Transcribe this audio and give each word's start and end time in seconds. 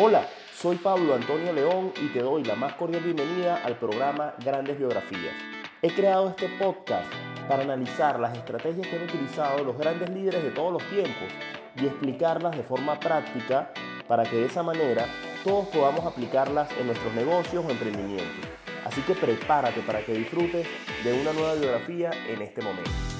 Hola, 0.00 0.28
soy 0.54 0.76
Pablo 0.76 1.16
Antonio 1.16 1.52
León 1.52 1.92
y 2.00 2.06
te 2.10 2.20
doy 2.20 2.44
la 2.44 2.54
más 2.54 2.74
cordial 2.74 3.02
bienvenida 3.02 3.56
al 3.64 3.76
programa 3.80 4.32
Grandes 4.44 4.78
Biografías. 4.78 5.34
He 5.82 5.92
creado 5.92 6.28
este 6.28 6.48
podcast 6.50 7.12
para 7.48 7.64
analizar 7.64 8.20
las 8.20 8.38
estrategias 8.38 8.86
que 8.86 8.94
han 8.94 9.02
utilizado 9.02 9.64
los 9.64 9.76
grandes 9.76 10.08
líderes 10.10 10.44
de 10.44 10.52
todos 10.52 10.72
los 10.72 10.88
tiempos 10.88 11.26
y 11.74 11.86
explicarlas 11.86 12.56
de 12.56 12.62
forma 12.62 13.00
práctica 13.00 13.72
para 14.06 14.22
que 14.22 14.36
de 14.36 14.46
esa 14.46 14.62
manera 14.62 15.04
todos 15.42 15.66
podamos 15.66 16.06
aplicarlas 16.06 16.70
en 16.78 16.86
nuestros 16.86 17.12
negocios 17.14 17.64
o 17.66 17.68
emprendimientos. 17.68 18.48
Así 18.84 19.00
que 19.00 19.14
prepárate 19.14 19.80
para 19.80 20.04
que 20.04 20.12
disfrutes 20.12 20.64
de 21.02 21.20
una 21.20 21.32
nueva 21.32 21.54
biografía 21.54 22.10
en 22.28 22.40
este 22.40 22.62
momento. 22.62 23.17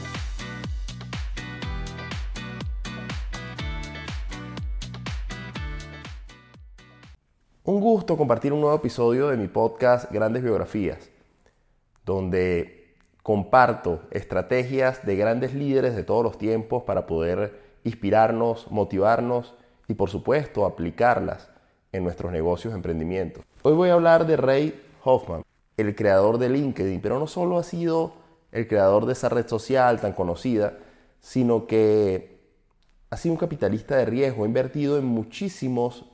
Un 7.69 7.81
gusto 7.81 8.17
compartir 8.17 8.55
un 8.55 8.63
nuevo 8.63 8.77
episodio 8.77 9.29
de 9.29 9.37
mi 9.37 9.47
podcast 9.47 10.11
Grandes 10.11 10.43
Biografías, 10.43 11.11
donde 12.03 12.97
comparto 13.23 14.01
estrategias 14.11 15.05
de 15.05 15.17
grandes 15.17 15.53
líderes 15.53 15.95
de 15.95 16.03
todos 16.03 16.25
los 16.25 16.39
tiempos 16.39 16.85
para 16.85 17.07
poder 17.07 17.61
inspirarnos, 17.85 18.71
motivarnos 18.71 19.55
y 19.87 19.93
por 19.93 20.09
supuesto 20.09 20.65
aplicarlas 20.65 21.51
en 21.93 22.05
nuestros 22.05 22.33
negocios 22.33 22.73
emprendimientos. 22.73 23.45
Hoy 23.61 23.75
voy 23.75 23.91
a 23.91 23.93
hablar 23.93 24.27
de 24.27 24.39
Ray 24.39 24.83
Hoffman, 25.05 25.43
el 25.77 25.95
creador 25.95 26.39
de 26.39 26.49
LinkedIn, 26.49 27.03
pero 27.03 27.19
no 27.19 27.27
solo 27.27 27.59
ha 27.59 27.65
sido 27.65 28.15
el 28.51 28.67
creador 28.67 29.05
de 29.05 29.13
esa 29.13 29.29
red 29.29 29.47
social 29.47 30.01
tan 30.01 30.15
conocida, 30.15 30.79
sino 31.21 31.67
que 31.67 32.41
ha 33.11 33.19
sido 33.19 33.35
un 33.35 33.39
capitalista 33.39 33.95
de 33.99 34.07
riesgo, 34.07 34.45
ha 34.45 34.47
invertido 34.47 34.97
en 34.97 35.05
muchísimos 35.05 36.07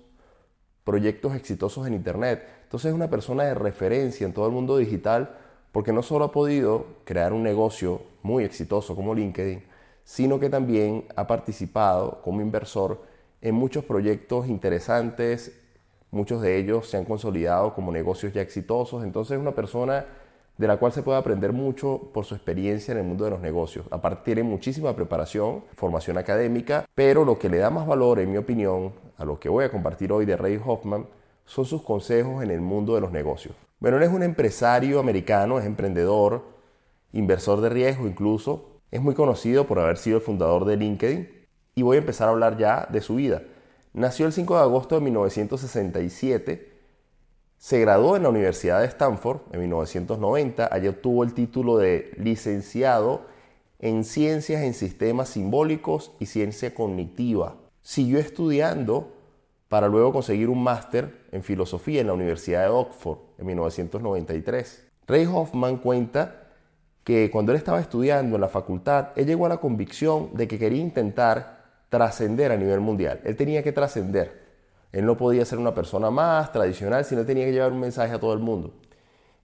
proyectos 0.84 1.34
exitosos 1.34 1.86
en 1.86 1.94
Internet. 1.94 2.46
Entonces 2.64 2.90
es 2.90 2.94
una 2.94 3.10
persona 3.10 3.44
de 3.44 3.54
referencia 3.54 4.26
en 4.26 4.32
todo 4.32 4.46
el 4.46 4.52
mundo 4.52 4.76
digital 4.76 5.36
porque 5.72 5.92
no 5.92 6.02
solo 6.02 6.26
ha 6.26 6.32
podido 6.32 6.86
crear 7.04 7.32
un 7.32 7.42
negocio 7.42 8.02
muy 8.22 8.44
exitoso 8.44 8.94
como 8.94 9.14
LinkedIn, 9.14 9.64
sino 10.04 10.38
que 10.38 10.50
también 10.50 11.06
ha 11.16 11.26
participado 11.26 12.20
como 12.22 12.40
inversor 12.40 13.02
en 13.40 13.54
muchos 13.54 13.84
proyectos 13.84 14.46
interesantes, 14.46 15.60
muchos 16.10 16.40
de 16.42 16.58
ellos 16.58 16.88
se 16.88 16.96
han 16.96 17.04
consolidado 17.04 17.74
como 17.74 17.90
negocios 17.90 18.32
ya 18.32 18.40
exitosos, 18.40 19.02
entonces 19.02 19.36
es 19.36 19.40
una 19.40 19.54
persona 19.54 20.06
de 20.56 20.68
la 20.68 20.76
cual 20.76 20.92
se 20.92 21.02
puede 21.02 21.18
aprender 21.18 21.52
mucho 21.52 22.10
por 22.12 22.24
su 22.24 22.34
experiencia 22.34 22.92
en 22.92 22.98
el 22.98 23.04
mundo 23.04 23.24
de 23.24 23.32
los 23.32 23.40
negocios. 23.40 23.86
Aparte 23.90 24.22
tiene 24.24 24.44
muchísima 24.44 24.94
preparación, 24.94 25.64
formación 25.74 26.16
académica, 26.16 26.86
pero 26.94 27.24
lo 27.24 27.38
que 27.38 27.48
le 27.48 27.58
da 27.58 27.70
más 27.70 27.86
valor, 27.86 28.20
en 28.20 28.30
mi 28.30 28.36
opinión, 28.36 28.92
a 29.16 29.24
lo 29.24 29.38
que 29.38 29.48
voy 29.48 29.64
a 29.64 29.70
compartir 29.70 30.12
hoy 30.12 30.24
de 30.24 30.36
Ray 30.36 30.60
Hoffman, 30.64 31.06
son 31.46 31.64
sus 31.64 31.82
consejos 31.82 32.42
en 32.42 32.50
el 32.50 32.60
mundo 32.60 32.94
de 32.94 33.00
los 33.00 33.12
negocios. 33.12 33.54
Bueno, 33.80 33.98
él 33.98 34.02
es 34.02 34.10
un 34.10 34.22
empresario 34.22 34.98
americano, 34.98 35.58
es 35.58 35.66
emprendedor, 35.66 36.44
inversor 37.12 37.60
de 37.60 37.68
riesgo 37.68 38.06
incluso, 38.06 38.80
es 38.90 39.02
muy 39.02 39.14
conocido 39.14 39.66
por 39.66 39.78
haber 39.78 39.98
sido 39.98 40.18
el 40.18 40.22
fundador 40.22 40.64
de 40.64 40.76
LinkedIn 40.76 41.28
y 41.74 41.82
voy 41.82 41.96
a 41.96 42.00
empezar 42.00 42.28
a 42.28 42.32
hablar 42.32 42.56
ya 42.56 42.88
de 42.90 43.00
su 43.00 43.16
vida. 43.16 43.42
Nació 43.92 44.26
el 44.26 44.32
5 44.32 44.56
de 44.56 44.60
agosto 44.60 44.94
de 44.94 45.00
1967 45.02 46.74
se 47.64 47.80
graduó 47.80 48.14
en 48.14 48.24
la 48.24 48.28
Universidad 48.28 48.80
de 48.80 48.86
Stanford 48.88 49.40
en 49.52 49.60
1990. 49.60 50.68
Allí 50.70 50.86
obtuvo 50.86 51.24
el 51.24 51.32
título 51.32 51.78
de 51.78 52.12
licenciado 52.18 53.22
en 53.78 54.04
Ciencias 54.04 54.62
en 54.62 54.74
Sistemas 54.74 55.30
Simbólicos 55.30 56.12
y 56.20 56.26
Ciencia 56.26 56.74
Cognitiva. 56.74 57.56
Siguió 57.84 58.18
estudiando 58.18 59.12
para 59.68 59.88
luego 59.88 60.10
conseguir 60.10 60.48
un 60.48 60.62
máster 60.62 61.26
en 61.32 61.42
Filosofía 61.42 62.00
en 62.00 62.06
la 62.06 62.14
Universidad 62.14 62.62
de 62.62 62.68
Oxford 62.68 63.18
en 63.36 63.44
1993. 63.44 64.88
Ray 65.06 65.26
Hoffman 65.26 65.76
cuenta 65.76 66.46
que 67.04 67.30
cuando 67.30 67.52
él 67.52 67.58
estaba 67.58 67.80
estudiando 67.80 68.36
en 68.36 68.40
la 68.40 68.48
facultad, 68.48 69.08
él 69.16 69.26
llegó 69.26 69.44
a 69.44 69.50
la 69.50 69.58
convicción 69.58 70.30
de 70.32 70.48
que 70.48 70.58
quería 70.58 70.80
intentar 70.80 71.62
trascender 71.90 72.52
a 72.52 72.56
nivel 72.56 72.80
mundial. 72.80 73.20
Él 73.22 73.36
tenía 73.36 73.62
que 73.62 73.72
trascender. 73.72 74.42
Él 74.90 75.04
no 75.04 75.18
podía 75.18 75.44
ser 75.44 75.58
una 75.58 75.74
persona 75.74 76.10
más 76.10 76.52
tradicional, 76.52 77.04
sino 77.04 77.26
tenía 77.26 77.44
que 77.44 77.52
llevar 77.52 77.72
un 77.72 77.80
mensaje 77.80 78.14
a 78.14 78.18
todo 78.18 78.32
el 78.32 78.38
mundo. 78.38 78.72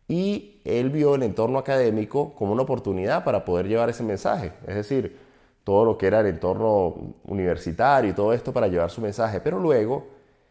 Y 0.08 0.62
él 0.64 0.88
vio 0.88 1.14
el 1.14 1.24
entorno 1.24 1.58
académico 1.58 2.34
como 2.34 2.52
una 2.52 2.62
oportunidad 2.62 3.22
para 3.22 3.44
poder 3.44 3.68
llevar 3.68 3.90
ese 3.90 4.02
mensaje. 4.02 4.54
Es 4.66 4.76
decir, 4.76 5.28
todo 5.64 5.84
lo 5.84 5.98
que 5.98 6.06
era 6.06 6.20
el 6.20 6.26
entorno 6.26 7.14
universitario 7.24 8.10
y 8.10 8.14
todo 8.14 8.32
esto 8.32 8.52
para 8.52 8.68
llevar 8.68 8.90
su 8.90 9.00
mensaje. 9.00 9.40
Pero 9.40 9.58
luego 9.58 10.06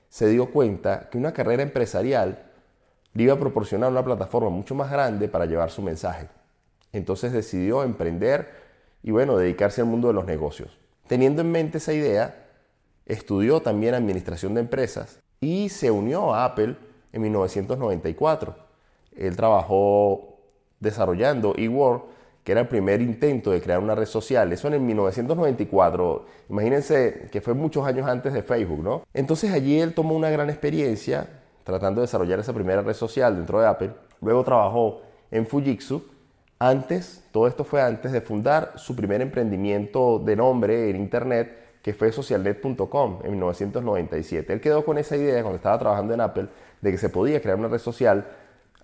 se 0.09 0.28
dio 0.28 0.52
cuenta 0.52 1.09
que 1.09 1.18
una 1.18 1.34
carrera 1.34 1.64
empresarial 1.64 2.46
le 3.14 3.24
iba 3.24 3.34
a 3.34 3.40
proporcionar 3.40 3.92
una 3.92 4.03
plataforma 4.03 4.50
mucho 4.50 4.75
más 4.75 4.92
grande 4.92 5.28
para 5.28 5.46
llevar 5.46 5.72
su 5.72 5.81
mensaje. 5.81 6.28
Entonces 6.92 7.31
decidió 7.31 7.84
emprender 7.84 8.50
y 9.03 9.12
bueno, 9.12 9.38
dedicarse 9.38 9.81
al 9.81 9.88
mundo 9.88 10.08
de 10.08 10.14
los 10.14 10.25
negocios. 10.25 10.78
Teniendo 11.08 11.42
en 11.42 11.52
mente 11.52 11.80
esa 11.80 11.94
idea, 11.94 12.50
Estudió 13.09 13.59
también 13.59 13.96
Administración 13.96 14.53
de 14.53 14.62
Empresas 14.62 15.19
y 15.42 15.69
se 15.69 15.90
unió 15.90 16.31
a 16.31 16.46
Apple 16.46 16.75
en 17.12 17.22
1994. 17.24 18.56
Él 19.18 19.36
trabajó 19.36 20.38
desarrollando 20.80 21.56
eWorld, 21.58 22.03
que 22.50 22.54
era 22.54 22.62
el 22.62 22.68
primer 22.68 23.00
intento 23.00 23.52
de 23.52 23.62
crear 23.62 23.78
una 23.78 23.94
red 23.94 24.08
social. 24.08 24.52
Eso 24.52 24.70
en 24.70 24.84
1994. 24.84 26.26
Imagínense 26.50 27.30
que 27.32 27.42
fue 27.42 27.54
muchos 27.54 27.86
años 27.86 28.08
antes 28.08 28.34
de 28.34 28.42
Facebook, 28.42 28.82
¿no? 28.82 29.04
Entonces 29.14 29.52
allí 29.52 29.80
él 29.80 29.94
tomó 29.94 30.16
una 30.16 30.32
gran 30.32 30.50
experiencia 30.50 31.28
tratando 31.64 32.02
de 32.02 32.08
desarrollar 32.08 32.40
esa 32.40 32.52
primera 32.52 32.82
red 32.82 32.96
social 32.96 33.36
dentro 33.36 33.62
de 33.62 33.68
Apple. 33.68 33.92
Luego 34.22 34.44
trabajó 34.44 35.04
en 35.30 35.46
Fujitsu. 35.46 36.04
Antes, 36.58 37.24
todo 37.32 37.46
esto 37.46 37.64
fue 37.64 37.84
antes 37.84 38.12
de 38.12 38.22
fundar 38.22 38.74
su 38.78 38.96
primer 38.96 39.22
emprendimiento 39.22 40.18
de 40.18 40.36
nombre 40.36 40.90
en 40.90 40.96
Internet, 40.96 41.78
que 41.84 41.94
fue 41.94 42.12
socialnet.com 42.12 43.20
en 43.26 43.30
1997. 43.30 44.54
Él 44.54 44.60
quedó 44.60 44.84
con 44.84 44.98
esa 44.98 45.16
idea 45.16 45.44
cuando 45.44 45.58
estaba 45.58 45.78
trabajando 45.78 46.16
en 46.16 46.22
Apple 46.22 46.48
de 46.81 46.90
que 46.90 46.98
se 46.98 47.10
podía 47.10 47.44
crear 47.44 47.60
una 47.60 47.68
red 47.68 47.78
social. 47.78 48.26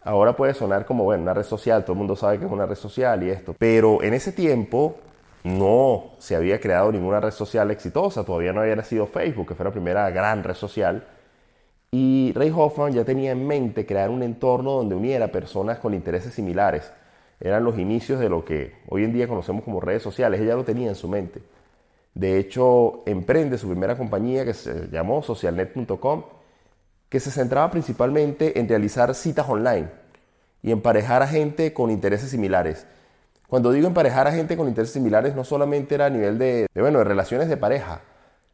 Ahora 0.06 0.36
puede 0.36 0.54
sonar 0.54 0.86
como, 0.86 1.04
bueno, 1.04 1.24
una 1.24 1.34
red 1.34 1.44
social, 1.44 1.84
todo 1.84 1.94
el 1.94 1.98
mundo 1.98 2.16
sabe 2.16 2.38
que 2.38 2.46
es 2.46 2.52
una 2.52 2.68
red 2.68 2.76
social 2.76 3.24
y 3.24 3.32
esto. 3.32 3.56
Pero 3.58 4.04
en 4.04 4.14
ese 4.14 4.32
tiempo 4.32 4.98
no 5.44 6.12
se 6.20 6.36
había 6.36 6.60
creado 6.60 6.92
ninguna 6.92 7.20
red 7.20 7.32
social 7.32 7.72
exitosa, 7.72 8.24
todavía 8.24 8.54
no 8.54 8.62
había 8.62 8.76
nacido 8.76 9.08
Facebook, 9.08 9.48
que 9.48 9.56
fue 9.56 9.66
la 9.66 9.72
primera 9.72 10.08
gran 10.12 10.44
red 10.44 10.54
social. 10.54 11.08
Y 11.90 12.34
Ray 12.36 12.54
Hoffman 12.56 12.94
ya 12.94 13.04
tenía 13.04 13.32
en 13.32 13.48
mente 13.48 13.88
crear 13.88 14.12
un 14.12 14.22
entorno 14.22 14.74
donde 14.74 14.94
uniera 14.94 15.30
personas 15.30 15.80
con 15.80 15.96
intereses 15.96 16.36
similares. 16.36 16.92
Eran 17.40 17.64
los 17.64 17.80
inicios 17.80 18.20
de 18.20 18.30
lo 18.30 18.46
que 18.46 18.76
hoy 18.88 19.06
en 19.06 19.12
día 19.12 19.28
conocemos 19.28 19.64
como 19.64 19.82
redes 19.82 20.04
sociales. 20.04 20.40
Ella 20.40 20.56
lo 20.56 20.64
tenía 20.64 20.88
en 20.88 20.96
su 20.96 21.08
mente. 21.08 21.42
De 22.14 22.38
hecho, 22.38 23.02
emprende 23.08 23.58
su 23.58 23.68
primera 23.68 23.98
compañía 23.98 24.46
que 24.46 24.54
se 24.54 24.88
llamó 24.90 25.24
socialnet.com, 25.24 26.24
que 27.10 27.20
se 27.20 27.32
centraba 27.32 27.72
principalmente 27.72 28.60
en 28.60 28.68
realizar 28.68 29.14
citas 29.16 29.48
online 29.48 29.90
y 30.62 30.72
emparejar 30.72 31.22
a 31.22 31.28
gente 31.28 31.74
con 31.74 31.92
intereses 31.92 32.30
similares. 32.30 32.88
Cuando 33.48 33.72
digo 33.72 33.88
emparejar 33.88 34.28
a 34.28 34.32
gente 34.32 34.58
con 34.58 34.68
intereses 34.68 34.94
similares, 34.94 35.36
no 35.36 35.44
solamente 35.44 35.96
era 35.96 36.08
a 36.08 36.10
nivel 36.10 36.38
de, 36.40 36.68
bueno, 36.74 37.00
de 37.00 37.06
relaciones 37.06 37.48
de 37.48 37.58
pareja, 37.58 38.02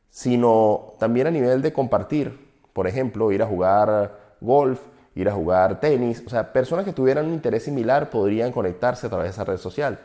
sino 0.09 0.93
también 0.99 1.27
a 1.27 1.31
nivel 1.31 1.61
de 1.61 1.71
compartir. 1.71 2.51
Por 2.73 2.87
ejemplo, 2.87 3.31
ir 3.31 3.41
a 3.41 3.47
jugar 3.47 4.35
golf, 4.41 4.81
ir 5.15 5.29
a 5.29 5.33
jugar 5.33 5.79
tenis. 5.79 6.23
O 6.25 6.29
sea, 6.29 6.51
personas 6.51 6.85
que 6.85 6.93
tuvieran 6.93 7.27
un 7.27 7.33
interés 7.33 7.63
similar 7.63 8.09
podrían 8.09 8.51
conectarse 8.51 9.07
a 9.07 9.09
través 9.09 9.27
de 9.27 9.31
esa 9.31 9.43
red 9.45 9.57
social. 9.57 9.99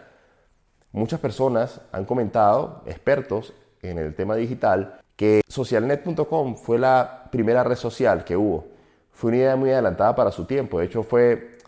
Muchas 0.93 1.21
personas 1.21 1.81
han 1.93 2.05
comentado, 2.05 2.83
expertos 2.87 3.53
en 3.83 3.99
el 3.99 4.15
tema 4.15 4.37
digital, 4.37 5.01
que 5.17 5.41
socialnet.com 5.49 6.57
fue 6.57 6.79
la 6.79 7.29
primera 7.33 7.65
red 7.65 7.77
social 7.77 8.25
que 8.25 8.37
hubo. 8.37 8.67
Fue 9.13 9.29
una 9.29 9.39
idea 9.39 9.57
muy 9.57 9.71
adelantada 9.71 10.15
para 10.15 10.31
su 10.31 10.45
tiempo. 10.45 10.79
De 10.79 10.87
hecho, 10.87 11.03
fue 11.03 11.59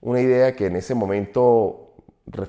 una 0.00 0.20
idea 0.20 0.54
que 0.54 0.66
en 0.66 0.76
ese 0.76 0.94
momento 0.94 1.94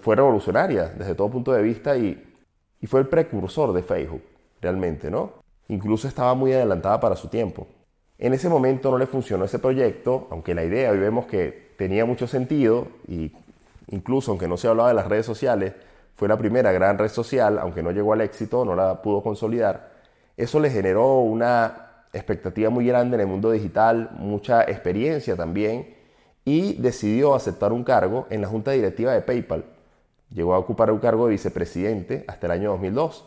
fue 0.02 0.16
revolucionaria 0.16 0.90
desde 0.90 1.16
todo 1.16 1.30
punto 1.30 1.52
de 1.54 1.62
vista 1.62 1.96
y, 1.96 2.36
y 2.82 2.88
fue 2.88 3.00
el 3.02 3.08
precursor 3.08 3.74
de 3.74 3.84
Facebook, 3.84 4.24
realmente, 4.60 5.10
¿no? 5.10 5.34
Incluso 5.68 6.08
estaba 6.08 6.34
muy 6.34 6.52
adelantada 6.52 7.00
para 7.00 7.16
su 7.16 7.28
tiempo. 7.28 7.68
En 8.18 8.34
ese 8.34 8.50
momento 8.50 8.92
no 8.92 8.98
le 8.98 9.06
funcionó 9.06 9.46
ese 9.46 9.60
proyecto, 9.60 10.28
aunque 10.32 10.54
la 10.54 10.64
idea 10.64 10.92
hoy 10.92 10.98
vemos 10.98 11.26
que 11.28 11.70
tenía 11.78 12.06
mucho 12.06 12.28
sentido 12.28 12.88
y 13.08 13.32
incluso 13.92 14.32
aunque 14.32 14.48
no 14.48 14.58
se 14.58 14.68
hablaba 14.68 14.90
de 14.90 14.96
las 14.96 15.08
redes 15.08 15.26
sociales, 15.26 15.74
fue 16.16 16.28
la 16.28 16.38
primera 16.38 16.72
gran 16.74 16.98
red 16.98 17.08
social, 17.08 17.60
aunque 17.60 17.82
no 17.82 17.92
llegó 17.92 18.12
al 18.12 18.22
éxito, 18.22 18.66
no 18.66 18.76
la 18.76 19.02
pudo 19.02 19.24
consolidar. 19.24 19.99
Eso 20.40 20.62
le 20.62 20.70
generó 20.70 21.20
una 21.20 22.06
expectativa 22.14 22.70
muy 22.70 22.88
grande 22.88 23.16
en 23.16 23.22
el 23.22 23.28
mundo 23.28 23.52
digital, 23.52 24.12
mucha 24.20 24.64
experiencia 24.64 25.36
también, 25.36 25.94
y 26.46 26.76
decidió 26.76 27.36
aceptar 27.36 27.74
un 27.74 27.84
cargo 27.84 28.26
en 28.30 28.40
la 28.40 28.48
junta 28.48 28.72
directiva 28.72 29.12
de 29.12 29.20
PayPal. 29.20 29.66
Llegó 30.34 30.54
a 30.54 30.60
ocupar 30.60 30.94
un 30.94 31.00
cargo 31.00 31.26
de 31.26 31.32
vicepresidente 31.32 32.24
hasta 32.26 32.48
el 32.48 32.54
año 32.54 32.72
2002. 32.72 33.26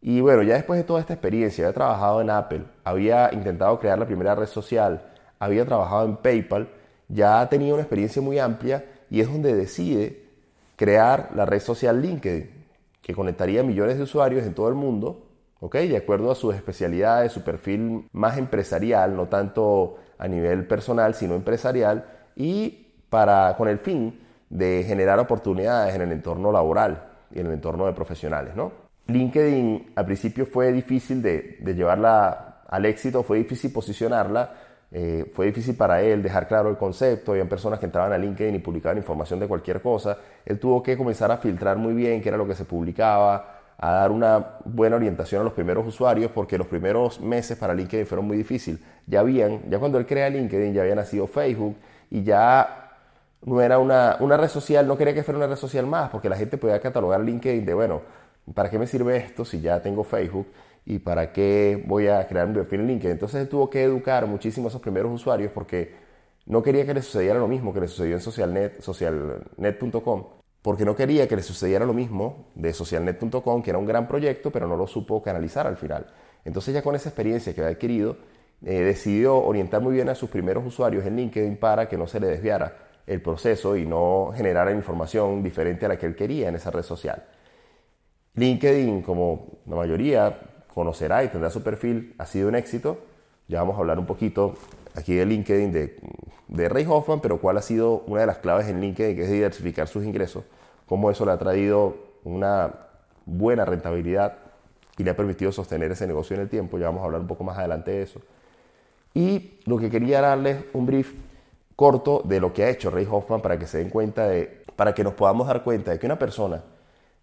Y 0.00 0.22
bueno, 0.22 0.42
ya 0.42 0.54
después 0.54 0.78
de 0.78 0.84
toda 0.84 1.00
esta 1.00 1.12
experiencia, 1.12 1.66
había 1.66 1.74
trabajado 1.74 2.22
en 2.22 2.30
Apple, 2.30 2.62
había 2.82 3.28
intentado 3.34 3.78
crear 3.78 3.98
la 3.98 4.06
primera 4.06 4.34
red 4.34 4.46
social, 4.46 5.12
había 5.38 5.66
trabajado 5.66 6.06
en 6.06 6.16
PayPal, 6.16 6.70
ya 7.08 7.46
tenía 7.50 7.74
una 7.74 7.82
experiencia 7.82 8.22
muy 8.22 8.38
amplia 8.38 8.86
y 9.10 9.20
es 9.20 9.30
donde 9.30 9.54
decide 9.54 10.24
crear 10.76 11.28
la 11.34 11.44
red 11.44 11.60
social 11.60 12.00
LinkedIn, 12.00 12.48
que 13.02 13.14
conectaría 13.14 13.60
a 13.60 13.64
millones 13.64 13.98
de 13.98 14.04
usuarios 14.04 14.46
en 14.46 14.54
todo 14.54 14.70
el 14.70 14.76
mundo, 14.76 15.25
¿ok? 15.60 15.76
De 15.76 15.96
acuerdo 15.96 16.30
a 16.30 16.34
sus 16.34 16.54
especialidades, 16.54 17.32
su 17.32 17.42
perfil 17.42 18.08
más 18.12 18.38
empresarial, 18.38 19.16
no 19.16 19.26
tanto 19.26 19.96
a 20.18 20.28
nivel 20.28 20.66
personal, 20.66 21.14
sino 21.14 21.34
empresarial, 21.34 22.04
y 22.34 22.86
para, 23.08 23.54
con 23.56 23.68
el 23.68 23.78
fin 23.78 24.20
de 24.50 24.84
generar 24.86 25.18
oportunidades 25.18 25.94
en 25.94 26.02
el 26.02 26.12
entorno 26.12 26.52
laboral 26.52 27.08
y 27.30 27.40
en 27.40 27.46
el 27.46 27.52
entorno 27.54 27.86
de 27.86 27.92
profesionales, 27.92 28.54
¿no? 28.54 28.72
LinkedIn 29.08 29.92
al 29.94 30.04
principio 30.04 30.46
fue 30.46 30.72
difícil 30.72 31.22
de, 31.22 31.58
de 31.60 31.74
llevarla 31.74 32.62
al 32.68 32.84
éxito, 32.86 33.22
fue 33.22 33.38
difícil 33.38 33.72
posicionarla, 33.72 34.52
eh, 34.90 35.30
fue 35.34 35.46
difícil 35.46 35.76
para 35.76 36.00
él 36.02 36.22
dejar 36.22 36.46
claro 36.46 36.70
el 36.70 36.76
concepto, 36.76 37.32
había 37.32 37.48
personas 37.48 37.78
que 37.78 37.86
entraban 37.86 38.12
a 38.12 38.18
LinkedIn 38.18 38.54
y 38.54 38.58
publicaban 38.58 38.96
información 38.98 39.40
de 39.40 39.48
cualquier 39.48 39.80
cosa, 39.80 40.18
él 40.44 40.58
tuvo 40.58 40.82
que 40.82 40.96
comenzar 40.96 41.30
a 41.30 41.38
filtrar 41.38 41.76
muy 41.76 41.92
bien 41.94 42.20
qué 42.20 42.28
era 42.28 42.38
lo 42.38 42.46
que 42.46 42.54
se 42.54 42.64
publicaba, 42.64 43.55
a 43.78 43.92
dar 43.92 44.10
una 44.10 44.58
buena 44.64 44.96
orientación 44.96 45.42
a 45.42 45.44
los 45.44 45.52
primeros 45.52 45.86
usuarios, 45.86 46.30
porque 46.32 46.56
los 46.58 46.66
primeros 46.66 47.20
meses 47.20 47.58
para 47.58 47.74
LinkedIn 47.74 48.06
fueron 48.06 48.26
muy 48.26 48.36
difíciles. 48.36 48.80
Ya 49.06 49.20
habían, 49.20 49.68
ya 49.70 49.78
cuando 49.78 49.98
él 49.98 50.06
crea 50.06 50.30
LinkedIn, 50.30 50.72
ya 50.72 50.82
había 50.82 50.94
nacido 50.94 51.26
Facebook 51.26 51.76
y 52.10 52.22
ya 52.22 52.90
no 53.44 53.60
era 53.60 53.78
una, 53.78 54.16
una 54.20 54.36
red 54.36 54.48
social, 54.48 54.86
no 54.86 54.96
quería 54.96 55.14
que 55.14 55.22
fuera 55.22 55.38
una 55.38 55.46
red 55.46 55.56
social 55.56 55.86
más, 55.86 56.10
porque 56.10 56.28
la 56.28 56.36
gente 56.36 56.56
podía 56.58 56.80
catalogar 56.80 57.20
LinkedIn 57.20 57.64
de, 57.66 57.74
bueno, 57.74 58.02
¿para 58.54 58.70
qué 58.70 58.78
me 58.78 58.86
sirve 58.86 59.16
esto 59.16 59.44
si 59.44 59.60
ya 59.60 59.80
tengo 59.82 60.04
Facebook? 60.04 60.46
y 60.86 61.00
para 61.00 61.32
qué 61.32 61.82
voy 61.86 62.06
a 62.06 62.26
crear 62.28 62.46
un 62.46 62.54
perfil 62.54 62.80
en 62.80 62.86
LinkedIn. 62.86 63.12
Entonces 63.12 63.42
él 63.42 63.48
tuvo 63.48 63.68
que 63.68 63.82
educar 63.82 64.26
muchísimo 64.26 64.68
a 64.68 64.70
esos 64.70 64.80
primeros 64.80 65.12
usuarios 65.12 65.50
porque 65.52 65.92
no 66.46 66.62
quería 66.62 66.86
que 66.86 66.94
le 66.94 67.02
sucediera 67.02 67.38
lo 67.38 67.48
mismo 67.48 67.74
que 67.74 67.80
le 67.80 67.88
sucedió 67.88 68.14
en 68.14 68.20
socialnet, 68.22 68.80
socialnet.com, 68.80 70.24
porque 70.66 70.84
no 70.84 70.96
quería 70.96 71.28
que 71.28 71.36
le 71.36 71.44
sucediera 71.44 71.86
lo 71.86 71.94
mismo 71.94 72.48
de 72.56 72.72
socialnet.com, 72.72 73.62
que 73.62 73.70
era 73.70 73.78
un 73.78 73.86
gran 73.86 74.08
proyecto, 74.08 74.50
pero 74.50 74.66
no 74.66 74.76
lo 74.76 74.88
supo 74.88 75.22
canalizar 75.22 75.64
al 75.64 75.76
final. 75.76 76.08
Entonces 76.44 76.74
ya 76.74 76.82
con 76.82 76.96
esa 76.96 77.08
experiencia 77.08 77.54
que 77.54 77.60
había 77.60 77.74
adquirido, 77.74 78.16
eh, 78.64 78.80
decidió 78.80 79.36
orientar 79.36 79.80
muy 79.80 79.94
bien 79.94 80.08
a 80.08 80.16
sus 80.16 80.28
primeros 80.28 80.66
usuarios 80.66 81.06
en 81.06 81.14
LinkedIn 81.14 81.58
para 81.58 81.88
que 81.88 81.96
no 81.96 82.08
se 82.08 82.18
le 82.18 82.26
desviara 82.26 82.78
el 83.06 83.22
proceso 83.22 83.76
y 83.76 83.86
no 83.86 84.32
generara 84.34 84.72
información 84.72 85.40
diferente 85.40 85.86
a 85.86 85.90
la 85.90 85.98
que 85.98 86.06
él 86.06 86.16
quería 86.16 86.48
en 86.48 86.56
esa 86.56 86.72
red 86.72 86.82
social. 86.82 87.22
LinkedIn, 88.34 89.02
como 89.02 89.60
la 89.66 89.76
mayoría, 89.76 90.36
conocerá 90.74 91.22
y 91.22 91.28
tendrá 91.28 91.48
su 91.48 91.62
perfil, 91.62 92.16
ha 92.18 92.26
sido 92.26 92.48
un 92.48 92.56
éxito. 92.56 92.98
Ya 93.46 93.60
vamos 93.60 93.76
a 93.76 93.78
hablar 93.78 94.00
un 94.00 94.06
poquito 94.06 94.54
aquí 94.96 95.14
de 95.14 95.26
LinkedIn 95.26 95.72
de, 95.72 95.98
de 96.48 96.68
Ray 96.68 96.86
Hoffman, 96.88 97.20
pero 97.20 97.40
cuál 97.40 97.58
ha 97.58 97.62
sido 97.62 98.02
una 98.06 98.22
de 98.22 98.26
las 98.26 98.38
claves 98.38 98.66
en 98.68 98.80
LinkedIn, 98.80 99.16
que 99.16 99.22
es 99.22 99.30
diversificar 99.30 99.88
sus 99.88 100.04
ingresos, 100.04 100.44
cómo 100.86 101.10
eso 101.10 101.24
le 101.24 101.32
ha 101.32 101.38
traído 101.38 101.96
una 102.24 102.72
buena 103.24 103.64
rentabilidad 103.64 104.38
y 104.96 105.04
le 105.04 105.10
ha 105.10 105.16
permitido 105.16 105.52
sostener 105.52 105.92
ese 105.92 106.06
negocio 106.06 106.34
en 106.34 106.42
el 106.42 106.48
tiempo. 106.48 106.78
Ya 106.78 106.86
vamos 106.86 107.02
a 107.02 107.04
hablar 107.04 107.20
un 107.20 107.26
poco 107.26 107.44
más 107.44 107.58
adelante 107.58 107.90
de 107.90 108.02
eso. 108.02 108.20
Y 109.14 109.60
lo 109.66 109.78
que 109.78 109.90
quería 109.90 110.20
darles 110.20 110.64
un 110.72 110.86
brief 110.86 111.12
corto 111.74 112.22
de 112.24 112.40
lo 112.40 112.52
que 112.52 112.64
ha 112.64 112.70
hecho 112.70 112.90
Ray 112.90 113.06
Hoffman 113.10 113.42
para 113.42 113.58
que 113.58 113.66
se 113.66 113.78
den 113.78 113.90
cuenta 113.90 114.26
de, 114.26 114.62
para 114.76 114.94
que 114.94 115.04
nos 115.04 115.14
podamos 115.14 115.46
dar 115.46 115.62
cuenta 115.62 115.90
de 115.90 115.98
que 115.98 116.06
una 116.06 116.18
persona 116.18 116.62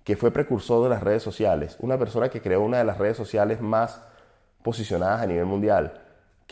que 0.04 0.16
fue 0.16 0.32
precursor 0.32 0.84
de 0.84 0.90
las 0.90 1.02
redes 1.02 1.24
sociales, 1.24 1.78
una 1.80 1.98
persona 1.98 2.30
que 2.30 2.42
creó 2.42 2.62
una 2.62 2.78
de 2.78 2.84
las 2.84 2.98
redes 2.98 3.18
sociales 3.18 3.62
más 3.62 4.02
posicionadas 4.62 5.22
a 5.22 5.26
nivel 5.26 5.46
mundial, 5.46 6.03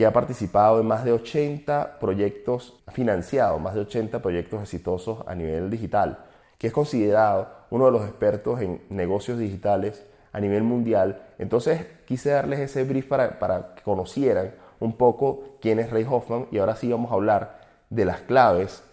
que 0.01 0.07
ha 0.07 0.13
participado 0.13 0.79
en 0.79 0.87
más 0.87 1.05
de 1.05 1.11
80 1.11 1.99
proyectos 1.99 2.81
financiados, 2.91 3.61
más 3.61 3.75
de 3.75 3.81
80 3.81 4.19
proyectos 4.19 4.59
exitosos 4.59 5.19
a 5.27 5.35
nivel 5.35 5.69
digital, 5.69 6.25
que 6.57 6.65
es 6.65 6.73
considerado 6.73 7.49
uno 7.69 7.85
de 7.85 7.91
los 7.91 8.01
expertos 8.05 8.61
en 8.61 8.81
negocios 8.89 9.37
digitales 9.37 10.03
a 10.33 10.39
nivel 10.39 10.63
mundial. 10.63 11.21
Entonces 11.37 11.85
quise 12.07 12.31
darles 12.31 12.61
ese 12.61 12.83
brief 12.83 13.05
para, 13.05 13.37
para 13.37 13.75
que 13.75 13.83
conocieran 13.83 14.55
un 14.79 14.97
poco 14.97 15.43
quién 15.61 15.77
es 15.77 15.91
Ray 15.91 16.07
Hoffman 16.09 16.47
y 16.49 16.57
ahora 16.57 16.75
sí 16.75 16.91
vamos 16.91 17.11
a 17.11 17.13
hablar 17.13 17.59
de 17.91 18.05
las 18.05 18.21
claves 18.21 18.83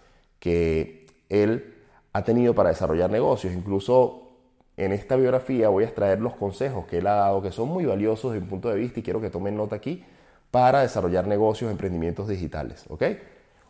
que 0.40 1.06
él 1.30 1.74
ha 2.12 2.22
tenido 2.22 2.54
para 2.54 2.68
desarrollar 2.68 3.08
negocios. 3.08 3.54
Incluso 3.54 4.28
en 4.76 4.92
esta 4.92 5.16
biografía 5.16 5.70
voy 5.70 5.84
a 5.84 5.86
extraer 5.86 6.20
los 6.20 6.34
consejos 6.34 6.84
que 6.84 6.98
él 6.98 7.06
ha 7.06 7.14
dado, 7.14 7.40
que 7.40 7.50
son 7.50 7.70
muy 7.70 7.86
valiosos 7.86 8.34
desde 8.34 8.44
mi 8.44 8.50
punto 8.50 8.68
de 8.68 8.76
vista 8.76 9.00
y 9.00 9.02
quiero 9.02 9.22
que 9.22 9.30
tomen 9.30 9.56
nota 9.56 9.76
aquí 9.76 10.04
para 10.50 10.80
desarrollar 10.80 11.26
negocios, 11.26 11.70
emprendimientos 11.70 12.28
digitales. 12.28 12.84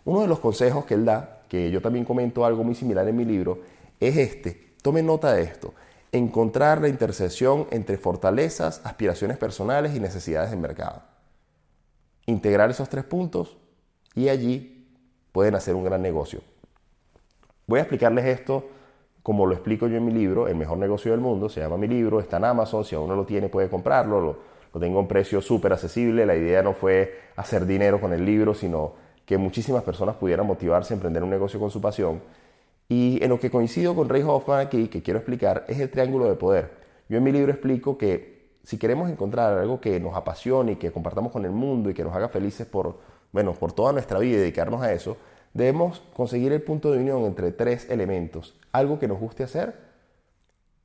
Uno 0.05 0.21
de 0.21 0.29
los 0.29 0.39
consejos 0.39 0.85
que 0.85 0.95
él 0.95 1.05
da, 1.05 1.43
que 1.49 1.71
yo 1.71 1.83
también 1.83 2.05
comento 2.05 2.45
algo 2.45 2.65
muy 2.65 2.75
similar 2.75 3.07
en 3.09 3.17
mi 3.17 3.25
libro, 3.25 3.61
es 4.01 4.17
este. 4.17 4.75
Tomen 4.83 5.07
nota 5.07 5.33
de 5.33 5.43
esto. 5.43 5.75
Encontrar 6.13 6.81
la 6.81 6.89
intersección 6.89 7.67
entre 7.71 7.99
fortalezas, 7.99 8.81
aspiraciones 8.85 9.37
personales 9.37 9.95
y 9.95 10.01
necesidades 10.01 10.51
del 10.51 10.61
mercado. 10.61 11.03
Integrar 12.27 12.71
esos 12.71 12.89
tres 12.89 13.05
puntos 13.05 13.57
y 14.15 14.29
allí 14.29 14.87
pueden 15.33 15.55
hacer 15.55 15.75
un 15.75 15.85
gran 15.85 16.01
negocio. 16.01 16.41
Voy 17.67 17.81
a 17.81 17.83
explicarles 17.83 18.25
esto 18.25 18.69
como 19.23 19.45
lo 19.45 19.53
explico 19.53 19.89
yo 19.89 19.97
en 19.97 20.07
mi 20.07 20.13
libro, 20.13 20.49
El 20.49 20.57
mejor 20.57 20.79
negocio 20.79 21.11
del 21.11 21.21
mundo, 21.21 21.51
se 21.51 21.61
llama 21.61 21.77
mi 21.77 21.87
libro, 21.87 22.19
está 22.19 22.39
en 22.39 22.47
Amazon, 22.47 22.83
si 22.83 22.95
aún 22.95 23.09
no 23.09 23.15
lo 23.15 23.27
tiene 23.27 23.51
puede 23.51 23.69
comprarlo, 23.69 24.21
lo, 24.23 24.39
tengo 24.73 24.99
a 24.99 25.03
un 25.03 25.09
precio 25.09 25.41
súper 25.41 25.73
accesible, 25.73 26.27
la 26.27 26.37
idea 26.37 26.63
no 26.63 26.75
fue 26.75 27.21
hacer 27.37 27.67
dinero 27.67 28.01
con 28.01 28.13
el 28.13 28.25
libro, 28.25 28.55
sino 28.55 28.95
que 29.25 29.39
muchísimas 29.39 29.83
personas 29.83 30.17
pudieran 30.17 30.47
motivarse 30.47 30.95
a 30.95 30.97
emprender 30.97 31.23
un 31.23 31.31
negocio 31.31 31.61
con 31.61 31.71
su 31.71 31.81
pasión. 31.81 32.21
Y 32.89 33.23
en 33.23 33.29
lo 33.29 33.39
que 33.39 33.51
coincido 33.51 33.95
con 33.95 34.09
Ray 34.09 34.23
Hoffman 34.23 34.61
aquí, 34.61 34.89
que 34.89 35.03
quiero 35.03 35.19
explicar, 35.19 35.65
es 35.69 35.79
el 35.81 35.91
triángulo 35.91 36.29
de 36.29 36.35
poder. 36.35 36.71
Yo 37.09 37.19
en 37.19 37.25
mi 37.25 37.33
libro 37.33 37.53
explico 37.53 37.99
que 37.99 38.39
si 38.63 38.79
queremos 38.79 39.11
encontrar 39.11 39.59
algo 39.59 39.81
que 39.81 40.01
nos 40.01 40.15
apasione 40.15 40.73
y 40.73 40.77
que 40.77 40.93
compartamos 40.93 41.33
con 41.33 41.45
el 41.45 41.51
mundo 41.51 41.91
y 41.91 41.95
que 41.95 42.05
nos 42.05 42.15
haga 42.15 42.29
felices 42.29 42.67
por, 42.67 42.99
bueno, 43.33 43.53
por 43.55 43.73
toda 43.73 43.93
nuestra 43.93 44.19
vida 44.19 44.37
y 44.37 44.41
dedicarnos 44.41 44.83
a 44.83 44.93
eso, 44.93 45.17
debemos 45.55 46.01
conseguir 46.15 46.53
el 46.53 46.63
punto 46.63 46.93
de 46.93 46.99
unión 46.99 47.25
entre 47.25 47.53
tres 47.53 47.89
elementos. 47.91 48.59
Algo 48.73 48.99
que 48.99 49.09
nos 49.09 49.19
guste 49.19 49.43
hacer, 49.43 49.75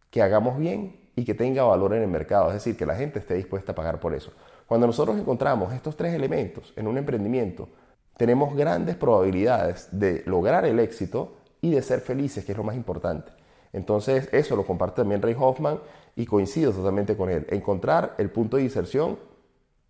que 0.09 0.21
hagamos 0.21 0.57
bien 0.57 1.02
y 1.15 1.23
que 1.25 1.33
tenga 1.33 1.63
valor 1.63 1.93
en 1.93 2.01
el 2.01 2.07
mercado, 2.07 2.47
es 2.47 2.55
decir, 2.55 2.75
que 2.75 2.85
la 2.85 2.95
gente 2.95 3.19
esté 3.19 3.35
dispuesta 3.35 3.71
a 3.71 3.75
pagar 3.75 3.99
por 3.99 4.13
eso. 4.13 4.31
Cuando 4.65 4.87
nosotros 4.87 5.17
encontramos 5.17 5.73
estos 5.73 5.95
tres 5.95 6.13
elementos 6.13 6.73
en 6.75 6.87
un 6.87 6.97
emprendimiento, 6.97 7.69
tenemos 8.17 8.55
grandes 8.55 8.95
probabilidades 8.95 9.89
de 9.91 10.23
lograr 10.25 10.65
el 10.65 10.79
éxito 10.79 11.37
y 11.61 11.71
de 11.71 11.81
ser 11.81 12.01
felices, 12.01 12.45
que 12.45 12.51
es 12.51 12.57
lo 12.57 12.63
más 12.63 12.75
importante. 12.75 13.31
Entonces, 13.71 14.29
eso 14.31 14.55
lo 14.55 14.65
comparte 14.65 15.01
también 15.01 15.21
Ray 15.21 15.35
Hoffman 15.37 15.79
y 16.15 16.25
coincido 16.25 16.71
totalmente 16.71 17.17
con 17.17 17.29
él. 17.29 17.45
Encontrar 17.49 18.15
el 18.17 18.29
punto 18.29 18.57
de 18.57 18.63
inserción 18.63 19.17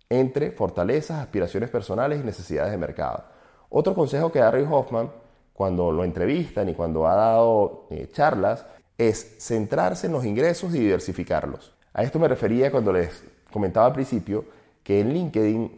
entre 0.10 0.52
fortalezas, 0.52 1.20
aspiraciones 1.20 1.70
personales 1.70 2.22
y 2.22 2.24
necesidades 2.24 2.72
de 2.72 2.78
mercado. 2.78 3.26
Otro 3.70 3.94
consejo 3.94 4.32
que 4.32 4.40
da 4.40 4.52
Ray 4.52 4.66
Hoffman 4.70 5.12
cuando 5.54 5.92
lo 5.92 6.04
entrevistan 6.04 6.70
y 6.70 6.74
cuando 6.74 7.08
ha 7.08 7.16
dado 7.16 7.88
eh, 7.90 8.10
charlas 8.12 8.66
es 8.98 9.36
centrarse 9.40 10.08
en 10.08 10.14
los 10.14 10.26
ingresos 10.26 10.74
y 10.74 10.80
diversificarlos. 10.80 11.74
A 11.94 12.04
esto 12.04 12.20
me 12.20 12.28
refería 12.28 12.72
cuando 12.72 12.92
les 12.92 13.24
comentaba 13.52 13.86
al 13.86 13.94
principio 13.94 14.46
que 14.84 15.00
en 15.00 15.14
LinkedIn 15.14 15.72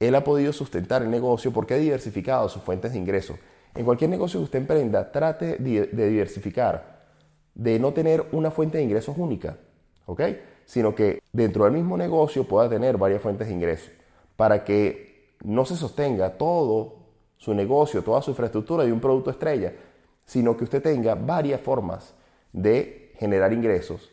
él 0.00 0.14
ha 0.14 0.24
podido 0.24 0.52
sustentar 0.52 1.02
el 1.02 1.10
negocio 1.10 1.52
porque 1.52 1.74
ha 1.74 1.78
diversificado 1.78 2.48
sus 2.48 2.62
fuentes 2.62 2.92
de 2.92 2.98
ingresos. 2.98 3.38
En 3.74 3.84
cualquier 3.84 4.10
negocio 4.10 4.40
que 4.40 4.44
usted 4.44 4.58
emprenda, 4.60 5.10
trate 5.10 5.56
de 5.56 5.86
diversificar, 5.86 7.04
de 7.54 7.78
no 7.78 7.92
tener 7.92 8.26
una 8.32 8.50
fuente 8.50 8.78
de 8.78 8.84
ingresos 8.84 9.16
única, 9.16 9.56
¿ok? 10.06 10.22
Sino 10.64 10.94
que 10.94 11.20
dentro 11.32 11.64
del 11.64 11.72
mismo 11.72 11.96
negocio 11.96 12.44
pueda 12.44 12.68
tener 12.68 12.96
varias 12.96 13.22
fuentes 13.22 13.48
de 13.48 13.54
ingresos 13.54 13.90
para 14.36 14.64
que 14.64 15.34
no 15.44 15.64
se 15.64 15.76
sostenga 15.76 16.30
todo 16.36 16.96
su 17.36 17.54
negocio, 17.54 18.02
toda 18.02 18.22
su 18.22 18.30
infraestructura 18.30 18.84
de 18.84 18.92
un 18.92 19.00
producto 19.00 19.30
estrella, 19.30 19.72
sino 20.24 20.56
que 20.56 20.64
usted 20.64 20.82
tenga 20.82 21.14
varias 21.14 21.60
formas 21.60 22.14
de 22.54 23.12
generar 23.18 23.52
ingresos 23.52 24.10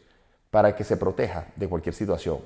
para 0.50 0.76
que 0.76 0.84
se 0.84 0.98
proteja 0.98 1.48
de 1.56 1.70
cualquier 1.70 1.96
situación. 1.96 2.40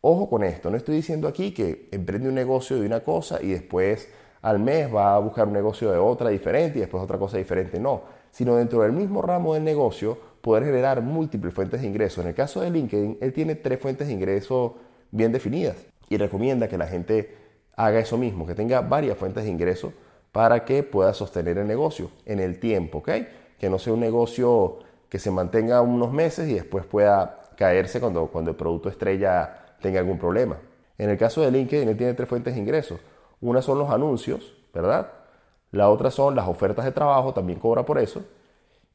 Ojo 0.00 0.28
con 0.28 0.44
esto, 0.44 0.70
no 0.70 0.76
estoy 0.76 0.96
diciendo 0.96 1.26
aquí 1.26 1.52
que 1.52 1.88
emprende 1.90 2.28
un 2.28 2.34
negocio 2.34 2.78
de 2.78 2.86
una 2.86 3.00
cosa 3.00 3.42
y 3.42 3.48
después 3.48 4.08
al 4.42 4.58
mes 4.58 4.92
va 4.92 5.14
a 5.14 5.18
buscar 5.18 5.46
un 5.46 5.52
negocio 5.52 5.90
de 5.90 5.98
otra 5.98 6.30
diferente 6.30 6.78
y 6.78 6.80
después 6.82 7.02
otra 7.02 7.18
cosa 7.18 7.38
diferente, 7.38 7.80
no, 7.80 8.02
sino 8.30 8.56
dentro 8.56 8.82
del 8.82 8.92
mismo 8.92 9.22
ramo 9.22 9.54
del 9.54 9.64
negocio 9.64 10.18
poder 10.40 10.64
generar 10.64 11.00
múltiples 11.02 11.54
fuentes 11.54 11.80
de 11.80 11.86
ingresos. 11.86 12.24
En 12.24 12.28
el 12.28 12.34
caso 12.34 12.60
de 12.60 12.70
LinkedIn, 12.70 13.18
él 13.20 13.32
tiene 13.32 13.54
tres 13.54 13.80
fuentes 13.80 14.08
de 14.08 14.12
ingreso 14.12 14.76
bien 15.12 15.32
definidas 15.32 15.76
y 16.08 16.16
recomienda 16.16 16.68
que 16.68 16.76
la 16.76 16.86
gente 16.86 17.36
haga 17.76 18.00
eso 18.00 18.18
mismo, 18.18 18.46
que 18.46 18.54
tenga 18.54 18.80
varias 18.80 19.16
fuentes 19.16 19.44
de 19.44 19.50
ingreso 19.50 19.92
para 20.32 20.64
que 20.64 20.82
pueda 20.82 21.14
sostener 21.14 21.58
el 21.58 21.66
negocio 21.66 22.10
en 22.26 22.40
el 22.40 22.58
tiempo, 22.58 22.98
¿ok? 22.98 23.10
Que 23.58 23.70
no 23.70 23.78
sea 23.78 23.92
un 23.92 24.00
negocio 24.00 24.80
que 25.12 25.18
se 25.18 25.30
mantenga 25.30 25.82
unos 25.82 26.10
meses 26.10 26.48
y 26.48 26.54
después 26.54 26.86
pueda 26.86 27.36
caerse 27.54 28.00
cuando, 28.00 28.28
cuando 28.28 28.52
el 28.52 28.56
producto 28.56 28.88
estrella 28.88 29.74
tenga 29.78 30.00
algún 30.00 30.18
problema. 30.18 30.56
En 30.96 31.10
el 31.10 31.18
caso 31.18 31.42
de 31.42 31.50
LinkedIn, 31.50 31.86
él 31.86 31.98
tiene 31.98 32.14
tres 32.14 32.26
fuentes 32.26 32.54
de 32.54 32.60
ingresos. 32.60 32.98
Una 33.42 33.60
son 33.60 33.78
los 33.78 33.90
anuncios, 33.90 34.54
¿verdad? 34.72 35.12
La 35.70 35.90
otra 35.90 36.10
son 36.10 36.34
las 36.34 36.48
ofertas 36.48 36.86
de 36.86 36.92
trabajo, 36.92 37.34
también 37.34 37.58
cobra 37.58 37.84
por 37.84 37.98
eso. 37.98 38.22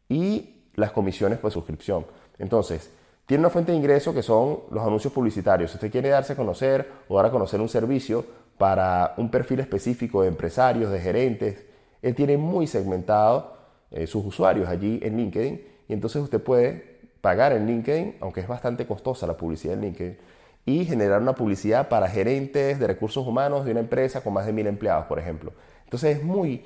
Y 0.10 0.64
las 0.74 0.92
comisiones 0.92 1.38
por 1.38 1.52
suscripción. 1.52 2.08
Entonces, 2.40 2.92
tiene 3.28 3.42
una 3.42 3.52
fuente 3.52 3.72
de 3.72 3.78
ingreso 3.78 4.12
que 4.12 4.24
son 4.24 4.62
los 4.72 4.84
anuncios 4.84 5.14
publicitarios. 5.14 5.70
Si 5.70 5.78
usted 5.78 5.92
quiere 5.92 6.10
darse 6.10 6.34
a 6.34 6.36
conocer 6.36 6.94
o 7.08 7.18
dar 7.18 7.28
a 7.28 7.32
conocer 7.32 7.62
un 7.62 7.70
servicio 7.70 8.26
para 8.58 9.14
un 9.18 9.30
perfil 9.30 9.60
específico 9.60 10.24
de 10.24 10.30
empresarios, 10.30 10.92
de 10.92 11.00
gerentes, 11.00 11.64
él 12.02 12.16
tiene 12.16 12.38
muy 12.38 12.66
segmentado 12.66 13.56
eh, 13.92 14.08
sus 14.08 14.26
usuarios 14.26 14.68
allí 14.68 15.00
en 15.04 15.16
LinkedIn 15.16 15.77
y 15.88 15.94
entonces 15.94 16.22
usted 16.22 16.42
puede 16.42 16.98
pagar 17.22 17.54
en 17.54 17.68
LinkedIn, 17.68 18.18
aunque 18.22 18.42
es 18.42 18.48
bastante 18.48 18.86
costosa 18.86 19.28
la 19.28 19.38
publicidad 19.38 19.76
en 19.76 19.82
LinkedIn, 19.82 20.18
y 20.66 20.86
generar 20.86 21.22
una 21.22 21.34
publicidad 21.34 21.88
para 21.88 22.10
gerentes 22.10 22.80
de 22.80 22.88
recursos 22.88 23.26
humanos 23.26 23.66
de 23.66 23.72
una 23.72 23.80
empresa 23.80 24.22
con 24.22 24.34
más 24.34 24.46
de 24.46 24.54
mil 24.54 24.68
empleados, 24.68 25.06
por 25.06 25.18
ejemplo. 25.18 25.54
Entonces 25.86 26.18
es 26.18 26.24
muy 26.24 26.66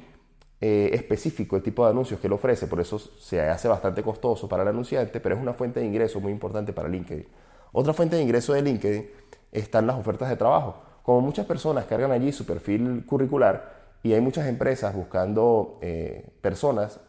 eh, 0.59 0.89
específico 0.93 1.55
el 1.55 1.61
tipo 1.61 1.85
de 1.85 1.91
anuncios 1.91 2.19
que 2.19 2.27
él 2.27 2.33
ofrece, 2.33 2.67
por 2.67 2.79
eso 2.79 2.97
se 2.97 3.41
hace 3.41 3.67
bastante 3.67 4.01
costoso 4.01 4.49
para 4.49 4.63
el 4.63 4.69
anunciante, 4.69 5.19
pero 5.19 5.35
es 5.35 5.41
una 5.41 5.53
fuente 5.53 5.79
de 5.79 5.85
ingreso 5.85 6.19
muy 6.19 6.31
importante 6.31 6.73
para 6.73 6.89
LinkedIn. 6.89 7.27
Otra 7.73 7.93
fuente 7.93 8.15
de 8.15 8.23
ingreso 8.23 8.53
de 8.53 8.61
LinkedIn 8.63 9.09
están 9.51 9.87
las 9.87 9.97
ofertas 9.97 10.29
de 10.29 10.35
trabajo. 10.35 10.81
Como 11.03 11.21
muchas 11.21 11.45
personas 11.45 11.85
cargan 11.85 12.11
allí 12.11 12.31
su 12.31 12.45
perfil 12.45 13.05
curricular 13.05 13.81
y 14.03 14.13
hay 14.13 14.21
muchas 14.21 14.47
empresas 14.47 14.95
buscando 14.95 15.77
eh, 15.81 16.27
personas 16.41 16.99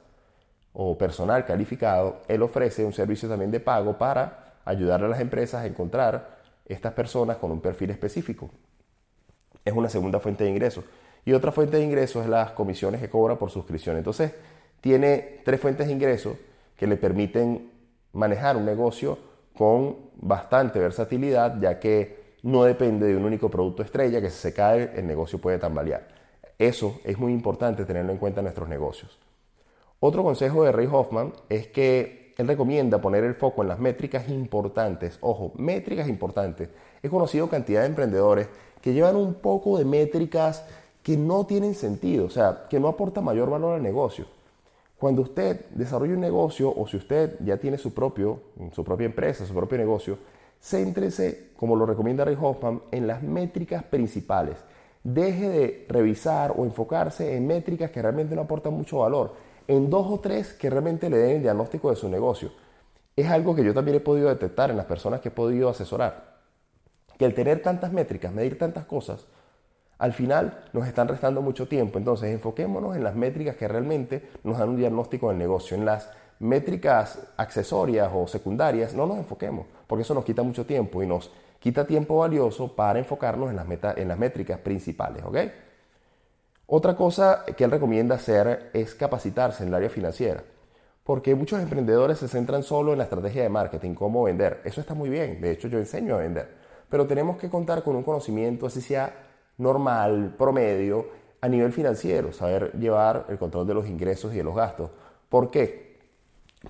o 0.72 0.96
personal 0.96 1.44
calificado, 1.44 2.22
él 2.28 2.42
ofrece 2.42 2.84
un 2.84 2.92
servicio 2.92 3.28
también 3.28 3.50
de 3.50 3.60
pago 3.60 3.98
para 3.98 4.54
ayudar 4.64 5.04
a 5.04 5.08
las 5.08 5.20
empresas 5.20 5.62
a 5.62 5.66
encontrar 5.66 6.38
estas 6.66 6.92
personas 6.92 7.36
con 7.36 7.50
un 7.50 7.60
perfil 7.60 7.90
específico. 7.90 8.50
Es 9.64 9.72
una 9.72 9.88
segunda 9.88 10.18
fuente 10.18 10.44
de 10.44 10.50
ingresos. 10.50 10.84
Y 11.24 11.32
otra 11.32 11.52
fuente 11.52 11.76
de 11.76 11.84
ingresos 11.84 12.24
es 12.24 12.28
las 12.28 12.50
comisiones 12.52 13.00
que 13.00 13.08
cobra 13.08 13.36
por 13.38 13.50
suscripción. 13.50 13.96
Entonces, 13.96 14.32
tiene 14.80 15.40
tres 15.44 15.60
fuentes 15.60 15.86
de 15.86 15.92
ingresos 15.92 16.36
que 16.76 16.86
le 16.86 16.96
permiten 16.96 17.70
manejar 18.12 18.56
un 18.56 18.64
negocio 18.64 19.18
con 19.54 20.10
bastante 20.16 20.78
versatilidad, 20.78 21.60
ya 21.60 21.78
que 21.78 22.38
no 22.42 22.64
depende 22.64 23.06
de 23.06 23.16
un 23.16 23.24
único 23.24 23.48
producto 23.48 23.82
estrella 23.82 24.20
que 24.20 24.30
si 24.30 24.38
se 24.38 24.52
cae 24.52 24.90
el 24.96 25.06
negocio 25.06 25.40
puede 25.40 25.58
tambalear. 25.58 26.08
Eso 26.58 27.00
es 27.04 27.18
muy 27.18 27.32
importante 27.32 27.84
tenerlo 27.84 28.12
en 28.12 28.18
cuenta 28.18 28.40
en 28.40 28.44
nuestros 28.44 28.68
negocios. 28.68 29.18
Otro 30.04 30.25
consejo 30.25 30.64
de 30.64 30.73
Ray 30.73 30.88
Hoffman 30.90 31.32
es 31.49 31.68
que 31.68 32.35
él 32.37 32.49
recomienda 32.49 33.00
poner 33.00 33.23
el 33.23 33.37
foco 33.37 33.62
en 33.62 33.68
las 33.68 33.78
métricas 33.78 34.28
importantes. 34.28 35.16
Ojo, 35.21 35.52
métricas 35.54 36.09
importantes. 36.09 36.71
He 37.04 37.09
conocido 37.09 37.49
cantidad 37.49 37.82
de 37.82 37.87
emprendedores 37.87 38.49
que 38.80 38.94
llevan 38.94 39.14
un 39.14 39.35
poco 39.35 39.78
de 39.78 39.85
métricas 39.85 40.64
que 41.04 41.16
no 41.16 41.47
tienen 41.47 41.76
sentido, 41.76 42.25
o 42.25 42.30
sea, 42.30 42.64
que 42.68 42.80
no 42.80 42.88
aportan 42.88 43.23
mayor 43.23 43.49
valor 43.49 43.76
al 43.76 43.82
negocio. 43.85 44.26
Cuando 44.99 45.23
usted 45.23 45.66
desarrolla 45.71 46.14
un 46.14 46.21
negocio 46.21 46.75
o 46.76 46.85
si 46.88 46.97
usted 46.97 47.37
ya 47.38 47.59
tiene 47.59 47.78
su, 47.78 47.94
propio, 47.94 48.40
su 48.73 48.82
propia 48.82 49.06
empresa, 49.06 49.47
su 49.47 49.54
propio 49.54 49.78
negocio, 49.78 50.18
céntrese, 50.61 51.50
como 51.56 51.76
lo 51.76 51.87
recomienda 51.87 52.25
Ray 52.25 52.37
Hoffman, 52.40 52.82
en 52.90 53.06
las 53.06 53.23
métricas 53.23 53.85
principales. 53.85 54.56
Deje 55.04 55.49
de 55.49 55.87
revisar 55.88 56.54
o 56.56 56.64
enfocarse 56.64 57.37
en 57.37 57.47
métricas 57.47 57.92
que 57.92 58.02
realmente 58.02 58.35
no 58.35 58.42
aportan 58.42 58.73
mucho 58.73 58.99
valor, 58.99 59.51
en 59.69 59.90
dos 59.90 60.07
o 60.11 60.21
tres 60.21 60.52
que 60.52 60.71
realmente 60.71 61.09
le 61.11 61.19
den 61.19 61.37
el 61.37 61.42
diagnóstico 61.42 61.90
de 61.90 61.97
su 61.97 62.09
negocio. 62.09 62.50
Es 63.14 63.31
algo 63.31 63.54
que 63.54 63.64
yo 63.64 63.75
también 63.75 63.99
he 63.99 64.00
podido 64.00 64.28
detectar 64.28 64.71
en 64.71 64.76
las 64.76 64.87
personas 64.87 65.21
que 65.21 65.28
he 65.28 65.33
podido 65.33 65.69
asesorar. 65.69 66.33
Que 67.19 67.25
el 67.25 67.35
tener 67.35 67.62
tantas 67.62 67.92
métricas, 67.92 68.33
medir 68.33 68.59
tantas 68.59 68.87
cosas, 68.87 69.26
al 69.99 70.12
final 70.12 70.64
nos 70.73 70.88
están 70.88 71.09
restando 71.09 71.42
mucho 71.42 71.69
tiempo. 71.69 71.99
Entonces, 71.99 72.31
enfoquémonos 72.31 72.97
en 72.97 73.04
las 73.04 73.14
métricas 73.14 73.57
que 73.57 73.69
realmente 73.69 74.28
nos 74.42 74.59
dan 74.59 74.71
un 74.71 74.76
diagnóstico 74.76 75.28
del 75.28 75.38
negocio. 75.38 75.76
En 75.76 75.85
las 75.85 76.11
métricas 76.40 77.21
accesorias 77.37 78.11
o 78.12 78.26
secundarias, 78.26 78.95
no 78.95 79.07
nos 79.07 79.19
enfoquemos, 79.19 79.66
porque 79.87 80.02
eso 80.02 80.14
nos 80.14 80.25
quita 80.25 80.42
mucho 80.42 80.66
tiempo 80.66 81.02
y 81.02 81.07
nos 81.07 81.31
quita 81.61 81.87
tiempo 81.87 82.19
valioso 82.19 82.75
para 82.75 82.99
enfocarnos 82.99 83.50
en 83.50 83.57
las, 83.57 83.97
en 83.97 84.09
las 84.09 84.19
métricas 84.19 84.59
principales. 84.59 85.23
¿ok? 85.25 85.37
Otra 86.66 86.97
cosa 86.97 87.45
que 87.57 87.64
él 87.64 87.71
recomienda 87.71 88.14
hacer 88.14 88.71
es 88.73 88.95
capacitarse 88.95 89.62
en 89.62 89.69
el 89.69 89.75
área 89.75 89.90
financiera, 89.90 90.42
porque 91.04 91.35
muchos 91.35 91.61
emprendedores 91.61 92.19
se 92.19 92.28
centran 92.28 92.62
solo 92.62 92.92
en 92.92 92.99
la 92.99 93.04
estrategia 93.04 93.42
de 93.42 93.49
marketing, 93.49 93.95
cómo 93.95 94.23
vender. 94.23 94.61
Eso 94.64 94.81
está 94.81 94.95
muy 94.95 95.11
bien, 95.11 95.40
de 95.40 95.50
hecho 95.50 95.69
yo 95.69 95.78
enseño 95.78 96.14
a 96.14 96.19
vender, 96.19 96.49
pero 96.88 97.07
tenemos 97.07 97.37
que 97.37 97.50
contar 97.50 97.83
con 97.83 97.97
un 97.97 98.02
conocimiento, 98.02 98.66
así 98.66 98.81
sea 98.81 99.12
normal, 99.59 100.35
promedio, 100.38 101.07
a 101.40 101.49
nivel 101.49 101.73
financiero, 101.73 102.33
saber 102.33 102.73
llevar 102.78 103.26
el 103.28 103.37
control 103.37 103.66
de 103.66 103.75
los 103.75 103.88
ingresos 103.88 104.33
y 104.33 104.37
de 104.37 104.45
los 104.45 104.54
gastos. 104.54 104.90
¿Por 105.28 105.50
qué? 105.50 105.99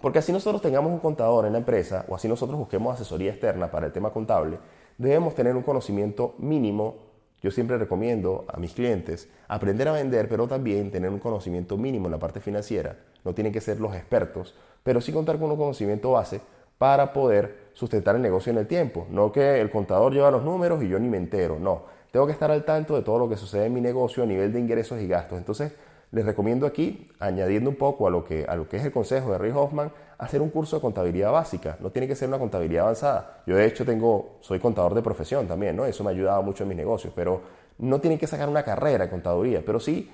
Porque 0.00 0.18
así 0.18 0.32
nosotros 0.32 0.62
tengamos 0.62 0.90
un 0.90 0.98
contador 0.98 1.44
en 1.44 1.52
la 1.52 1.58
empresa 1.58 2.06
o 2.08 2.14
así 2.14 2.26
nosotros 2.26 2.58
busquemos 2.58 2.94
asesoría 2.94 3.30
externa 3.30 3.70
para 3.70 3.86
el 3.86 3.92
tema 3.92 4.10
contable, 4.10 4.58
debemos 4.96 5.34
tener 5.34 5.54
un 5.54 5.62
conocimiento 5.62 6.34
mínimo. 6.38 7.11
Yo 7.42 7.50
siempre 7.50 7.76
recomiendo 7.76 8.44
a 8.48 8.58
mis 8.58 8.72
clientes 8.72 9.28
aprender 9.48 9.88
a 9.88 9.92
vender, 9.92 10.28
pero 10.28 10.46
también 10.46 10.90
tener 10.90 11.10
un 11.10 11.18
conocimiento 11.18 11.76
mínimo 11.76 12.06
en 12.06 12.12
la 12.12 12.18
parte 12.18 12.40
financiera. 12.40 12.96
No 13.24 13.34
tienen 13.34 13.52
que 13.52 13.60
ser 13.60 13.80
los 13.80 13.94
expertos, 13.94 14.54
pero 14.82 15.00
sí 15.00 15.12
contar 15.12 15.38
con 15.38 15.50
un 15.50 15.56
conocimiento 15.56 16.12
base 16.12 16.40
para 16.78 17.12
poder 17.12 17.70
sustentar 17.72 18.16
el 18.16 18.22
negocio 18.22 18.50
en 18.52 18.58
el 18.58 18.66
tiempo. 18.66 19.06
No 19.10 19.32
que 19.32 19.60
el 19.60 19.70
contador 19.70 20.12
lleva 20.12 20.30
los 20.30 20.42
números 20.42 20.82
y 20.82 20.88
yo 20.88 20.98
ni 20.98 21.08
me 21.08 21.16
entero, 21.16 21.58
no 21.58 22.00
tengo 22.12 22.26
que 22.26 22.32
estar 22.32 22.50
al 22.50 22.64
tanto 22.64 22.94
de 22.94 23.02
todo 23.02 23.18
lo 23.18 23.28
que 23.28 23.36
sucede 23.36 23.66
en 23.66 23.72
mi 23.72 23.80
negocio 23.80 24.22
a 24.22 24.26
nivel 24.26 24.52
de 24.52 24.60
ingresos 24.60 25.00
y 25.00 25.08
gastos. 25.08 25.38
Entonces, 25.38 25.72
les 26.12 26.24
recomiendo 26.24 26.66
aquí, 26.66 27.08
añadiendo 27.18 27.70
un 27.70 27.76
poco 27.76 28.06
a 28.06 28.10
lo 28.10 28.24
que, 28.24 28.44
a 28.46 28.54
lo 28.54 28.68
que 28.68 28.76
es 28.76 28.84
el 28.84 28.92
consejo 28.92 29.32
de 29.32 29.38
Ray 29.38 29.50
Hoffman, 29.50 29.90
hacer 30.18 30.40
un 30.40 30.50
curso 30.50 30.76
de 30.76 30.82
contabilidad 30.82 31.32
básica. 31.32 31.78
No 31.80 31.90
tiene 31.90 32.06
que 32.06 32.14
ser 32.14 32.28
una 32.28 32.38
contabilidad 32.38 32.84
avanzada. 32.84 33.42
Yo, 33.46 33.56
de 33.56 33.64
hecho, 33.66 33.84
tengo, 33.84 34.36
soy 34.40 34.60
contador 34.60 34.94
de 34.94 35.02
profesión 35.02 35.48
también, 35.48 35.74
¿no? 35.74 35.86
Eso 35.86 36.04
me 36.04 36.10
ha 36.10 36.12
ayudado 36.12 36.42
mucho 36.42 36.64
en 36.64 36.68
mis 36.68 36.76
negocios, 36.76 37.12
pero 37.16 37.40
no 37.78 38.00
tienen 38.00 38.18
que 38.18 38.26
sacar 38.26 38.48
una 38.48 38.62
carrera 38.62 39.04
de 39.04 39.10
contaduría, 39.10 39.62
pero 39.64 39.80
sí 39.80 40.10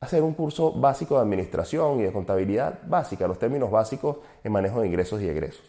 hacer 0.00 0.22
un 0.22 0.34
curso 0.34 0.72
básico 0.72 1.14
de 1.14 1.22
administración 1.22 2.00
y 2.00 2.02
de 2.02 2.12
contabilidad 2.12 2.80
básica, 2.86 3.26
los 3.26 3.38
términos 3.38 3.70
básicos 3.70 4.18
en 4.44 4.52
manejo 4.52 4.80
de 4.80 4.88
ingresos 4.88 5.22
y 5.22 5.28
egresos. 5.28 5.64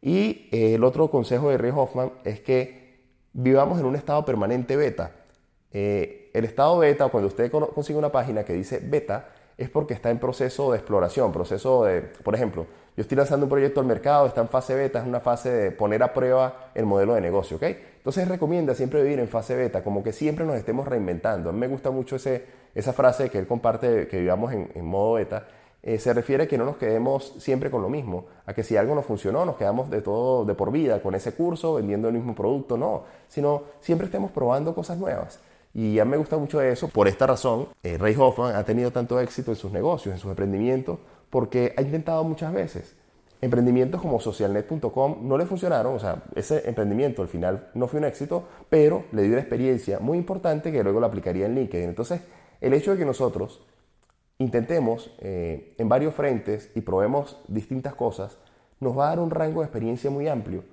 Y 0.00 0.48
eh, 0.52 0.74
el 0.76 0.84
otro 0.84 1.10
consejo 1.10 1.50
de 1.50 1.58
Ray 1.58 1.72
Hoffman 1.74 2.12
es 2.24 2.40
que 2.40 3.00
vivamos 3.32 3.78
en 3.80 3.86
un 3.86 3.96
estado 3.96 4.24
permanente 4.24 4.76
beta. 4.76 5.12
Eh, 5.72 6.30
el 6.32 6.44
estado 6.44 6.78
beta, 6.78 7.08
cuando 7.08 7.28
usted 7.28 7.50
consigue 7.50 7.98
una 7.98 8.12
página 8.12 8.44
que 8.44 8.52
dice 8.52 8.80
beta, 8.82 9.28
es 9.56 9.68
porque 9.68 9.92
está 9.92 10.10
en 10.10 10.18
proceso 10.18 10.70
de 10.70 10.78
exploración, 10.78 11.32
proceso 11.32 11.84
de, 11.84 12.00
por 12.00 12.34
ejemplo, 12.34 12.66
yo 12.96 13.02
estoy 13.02 13.16
lanzando 13.16 13.46
un 13.46 13.50
proyecto 13.50 13.80
al 13.80 13.86
mercado, 13.86 14.26
está 14.26 14.40
en 14.40 14.48
fase 14.48 14.74
beta, 14.74 15.00
es 15.00 15.06
una 15.06 15.20
fase 15.20 15.50
de 15.50 15.70
poner 15.72 16.02
a 16.02 16.12
prueba 16.14 16.70
el 16.74 16.86
modelo 16.86 17.14
de 17.14 17.20
negocio, 17.20 17.56
¿ok? 17.56 17.64
Entonces 17.96 18.26
recomienda 18.26 18.74
siempre 18.74 19.02
vivir 19.02 19.18
en 19.18 19.28
fase 19.28 19.54
beta, 19.54 19.82
como 19.82 20.02
que 20.02 20.12
siempre 20.12 20.44
nos 20.44 20.56
estemos 20.56 20.86
reinventando. 20.86 21.50
A 21.50 21.52
mí 21.52 21.58
me 21.58 21.68
gusta 21.68 21.90
mucho 21.90 22.16
ese, 22.16 22.44
esa 22.74 22.92
frase 22.92 23.30
que 23.30 23.38
él 23.38 23.46
comparte, 23.46 24.08
que 24.08 24.20
vivamos 24.20 24.52
en, 24.52 24.84
modo 24.84 25.14
beta, 25.14 25.46
eh, 25.82 25.98
se 25.98 26.12
refiere 26.12 26.44
a 26.44 26.48
que 26.48 26.58
no 26.58 26.64
nos 26.64 26.76
quedemos 26.76 27.34
siempre 27.38 27.70
con 27.70 27.82
lo 27.82 27.88
mismo, 27.88 28.26
a 28.46 28.54
que 28.54 28.64
si 28.64 28.76
algo 28.76 28.94
no 28.94 29.02
funcionó 29.02 29.44
nos 29.44 29.56
quedamos 29.56 29.90
de 29.90 30.02
todo 30.02 30.44
de 30.44 30.54
por 30.54 30.72
vida 30.72 31.00
con 31.00 31.14
ese 31.14 31.32
curso 31.32 31.74
vendiendo 31.74 32.08
el 32.08 32.14
mismo 32.14 32.34
producto, 32.34 32.76
no, 32.76 33.04
sino 33.28 33.62
siempre 33.80 34.06
estemos 34.06 34.30
probando 34.30 34.74
cosas 34.74 34.98
nuevas. 34.98 35.40
Y 35.74 35.94
ya 35.94 36.04
me 36.04 36.16
gusta 36.16 36.36
mucho 36.38 36.60
eso. 36.60 36.88
Por 36.88 37.08
esta 37.08 37.26
razón, 37.26 37.68
eh, 37.82 37.98
Ray 37.98 38.14
Hoffman 38.18 38.56
ha 38.56 38.64
tenido 38.64 38.90
tanto 38.90 39.20
éxito 39.20 39.52
en 39.52 39.56
sus 39.56 39.72
negocios, 39.72 40.14
en 40.14 40.20
sus 40.20 40.30
emprendimientos, 40.30 40.98
porque 41.30 41.74
ha 41.76 41.82
intentado 41.82 42.24
muchas 42.24 42.52
veces. 42.52 42.96
Emprendimientos 43.40 44.00
como 44.00 44.18
socialnet.com 44.18 45.18
no 45.22 45.38
le 45.38 45.46
funcionaron, 45.46 45.94
o 45.94 45.98
sea, 46.00 46.24
ese 46.34 46.68
emprendimiento 46.68 47.22
al 47.22 47.28
final 47.28 47.68
no 47.74 47.86
fue 47.86 48.00
un 48.00 48.06
éxito, 48.06 48.44
pero 48.68 49.04
le 49.12 49.22
dio 49.22 49.32
una 49.32 49.40
experiencia 49.40 50.00
muy 50.00 50.18
importante 50.18 50.72
que 50.72 50.82
luego 50.82 50.98
la 50.98 51.06
aplicaría 51.06 51.46
en 51.46 51.54
LinkedIn. 51.54 51.88
Entonces, 51.88 52.20
el 52.60 52.74
hecho 52.74 52.90
de 52.90 52.98
que 52.98 53.04
nosotros 53.04 53.64
intentemos 54.38 55.12
eh, 55.18 55.74
en 55.78 55.88
varios 55.88 56.14
frentes 56.14 56.70
y 56.74 56.80
probemos 56.80 57.36
distintas 57.46 57.94
cosas, 57.94 58.38
nos 58.80 58.96
va 58.96 59.06
a 59.06 59.08
dar 59.10 59.20
un 59.20 59.30
rango 59.30 59.60
de 59.60 59.66
experiencia 59.66 60.10
muy 60.10 60.28
amplio. 60.28 60.64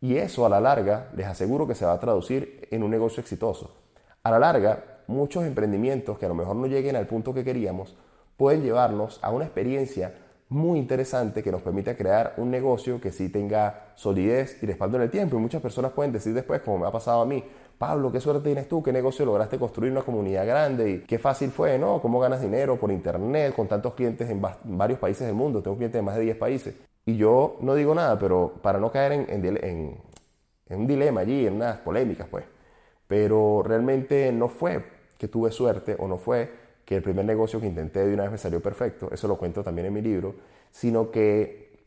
Y 0.00 0.16
eso 0.16 0.44
a 0.44 0.48
la 0.48 0.60
larga 0.60 1.10
les 1.16 1.26
aseguro 1.26 1.66
que 1.66 1.74
se 1.74 1.86
va 1.86 1.92
a 1.92 2.00
traducir 2.00 2.68
en 2.70 2.82
un 2.82 2.90
negocio 2.90 3.20
exitoso. 3.20 3.83
A 4.26 4.30
la 4.30 4.38
larga, 4.38 5.02
muchos 5.06 5.44
emprendimientos 5.44 6.18
que 6.18 6.24
a 6.24 6.30
lo 6.30 6.34
mejor 6.34 6.56
no 6.56 6.66
lleguen 6.66 6.96
al 6.96 7.06
punto 7.06 7.34
que 7.34 7.44
queríamos, 7.44 7.94
pueden 8.38 8.62
llevarnos 8.62 9.20
a 9.22 9.30
una 9.30 9.44
experiencia 9.44 10.14
muy 10.48 10.78
interesante 10.78 11.42
que 11.42 11.52
nos 11.52 11.60
permita 11.60 11.94
crear 11.94 12.32
un 12.38 12.50
negocio 12.50 13.02
que 13.02 13.12
sí 13.12 13.28
tenga 13.28 13.92
solidez 13.96 14.62
y 14.62 14.66
respaldo 14.66 14.96
en 14.96 15.02
el 15.02 15.10
tiempo. 15.10 15.36
Y 15.36 15.40
muchas 15.40 15.60
personas 15.60 15.92
pueden 15.92 16.10
decir 16.10 16.32
después, 16.32 16.62
como 16.62 16.78
me 16.78 16.86
ha 16.86 16.90
pasado 16.90 17.20
a 17.20 17.26
mí, 17.26 17.44
Pablo, 17.76 18.10
qué 18.10 18.18
suerte 18.18 18.44
tienes 18.44 18.66
tú, 18.66 18.82
qué 18.82 18.94
negocio 18.94 19.26
lograste 19.26 19.58
construir 19.58 19.92
una 19.92 20.00
comunidad 20.00 20.46
grande 20.46 20.90
y 20.90 20.98
qué 21.00 21.18
fácil 21.18 21.50
fue, 21.50 21.78
¿no? 21.78 22.00
¿Cómo 22.00 22.18
ganas 22.18 22.40
dinero 22.40 22.80
por 22.80 22.90
internet 22.90 23.54
con 23.54 23.68
tantos 23.68 23.92
clientes 23.92 24.30
en 24.30 24.40
varios 24.64 24.98
países 24.98 25.26
del 25.26 25.36
mundo? 25.36 25.62
Tengo 25.62 25.76
clientes 25.76 25.98
de 25.98 26.02
más 26.02 26.16
de 26.16 26.22
10 26.22 26.36
países. 26.38 26.74
Y 27.04 27.18
yo 27.18 27.58
no 27.60 27.74
digo 27.74 27.94
nada, 27.94 28.18
pero 28.18 28.54
para 28.62 28.78
no 28.78 28.90
caer 28.90 29.12
en, 29.12 29.44
en 29.44 30.00
un 30.70 30.86
dilema 30.86 31.20
allí, 31.20 31.46
en 31.46 31.56
unas 31.56 31.76
polémicas, 31.80 32.26
pues. 32.30 32.53
Pero 33.06 33.62
realmente 33.62 34.32
no 34.32 34.48
fue 34.48 34.84
que 35.18 35.28
tuve 35.28 35.50
suerte 35.50 35.96
o 35.98 36.08
no 36.08 36.18
fue 36.18 36.50
que 36.84 36.96
el 36.96 37.02
primer 37.02 37.24
negocio 37.24 37.60
que 37.60 37.66
intenté 37.66 38.06
de 38.06 38.14
una 38.14 38.24
vez 38.24 38.32
me 38.32 38.38
salió 38.38 38.60
perfecto, 38.60 39.08
eso 39.10 39.26
lo 39.26 39.36
cuento 39.36 39.62
también 39.62 39.86
en 39.86 39.94
mi 39.94 40.02
libro, 40.02 40.34
sino 40.70 41.10
que 41.10 41.78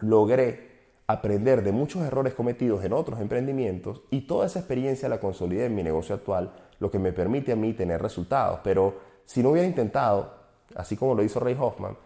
logré 0.00 0.66
aprender 1.06 1.62
de 1.62 1.72
muchos 1.72 2.02
errores 2.02 2.34
cometidos 2.34 2.84
en 2.84 2.92
otros 2.92 3.20
emprendimientos 3.20 4.02
y 4.10 4.22
toda 4.22 4.46
esa 4.46 4.58
experiencia 4.58 5.08
la 5.08 5.20
consolidé 5.20 5.66
en 5.66 5.74
mi 5.74 5.82
negocio 5.82 6.14
actual, 6.14 6.52
lo 6.80 6.90
que 6.90 6.98
me 6.98 7.12
permite 7.12 7.52
a 7.52 7.56
mí 7.56 7.72
tener 7.72 8.02
resultados. 8.02 8.60
Pero 8.64 8.98
si 9.24 9.42
no 9.42 9.50
hubiera 9.50 9.66
intentado, 9.66 10.34
así 10.74 10.96
como 10.96 11.14
lo 11.14 11.22
hizo 11.22 11.40
Ray 11.40 11.56
Hoffman, 11.58 11.96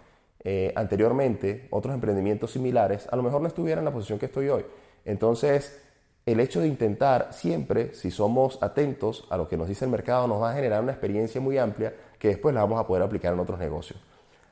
eh, 0.43 0.73
anteriormente, 0.77 1.69
otros 1.71 1.95
emprendimientos 1.95 2.53
similares, 2.53 3.09
a 3.11 3.17
lo 3.17 3.23
mejor 3.23 3.41
no 3.41 3.49
estuviera 3.49 3.81
en 3.81 3.85
la 3.85 3.93
posición 3.93 4.19
que 4.19 4.27
estoy 4.27 4.49
hoy. 4.49 4.65
Entonces, 5.05 5.83
el 6.27 6.41
hecho 6.41 6.61
de 6.61 6.69
intentar 6.69 7.29
siempre, 7.33 7.95
si 7.95 8.11
somos 8.11 8.63
atentos 8.63 9.27
a 9.31 9.37
lo 9.37 9.49
que 9.49 9.57
nos 9.57 9.69
dice 9.69 9.85
el 9.85 9.91
mercado, 9.91 10.27
nos 10.27 10.43
va 10.43 10.51
a 10.51 10.55
generar 10.55 10.83
una 10.83 10.93
experiencia 10.93 11.41
muy 11.41 11.59
amplia 11.59 11.95
que 12.19 12.29
después 12.29 12.55
la 12.55 12.61
vamos 12.61 12.79
a 12.79 12.87
poder 12.87 13.03
aplicar 13.03 13.33
en 13.33 13.41
otros 13.41 13.59
negocios. 13.59 13.99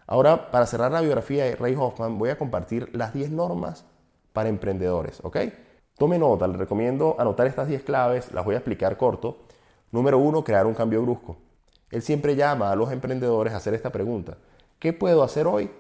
Ahora, 0.06 0.50
para 0.50 0.66
cerrar 0.66 0.90
la 0.90 1.02
biografía 1.02 1.44
de 1.44 1.56
Ray 1.56 1.74
Hoffman, 1.74 2.18
voy 2.18 2.30
a 2.30 2.38
compartir 2.38 2.88
las 2.94 3.12
10 3.12 3.30
normas 3.30 3.84
para 4.32 4.48
emprendedores, 4.48 5.20
¿ok? 5.22 5.36
Tome 5.98 6.18
nota, 6.18 6.46
les 6.46 6.56
recomiendo 6.56 7.16
anotar 7.18 7.46
estas 7.46 7.68
10 7.68 7.82
claves, 7.82 8.32
las 8.32 8.44
voy 8.44 8.54
a 8.54 8.58
explicar 8.58 8.96
corto. 8.96 9.40
Número 9.90 10.18
uno, 10.18 10.42
crear 10.42 10.66
un 10.66 10.74
cambio 10.74 11.02
brusco. 11.02 11.36
Él 11.90 12.02
siempre 12.02 12.36
llama 12.36 12.70
a 12.70 12.76
los 12.76 12.90
emprendedores 12.92 13.52
a 13.52 13.58
hacer 13.58 13.74
esta 13.74 13.90
pregunta. 13.90 14.38
¿Qué 14.78 14.92
puedo 14.92 15.22
hacer 15.22 15.46
hoy 15.46 15.70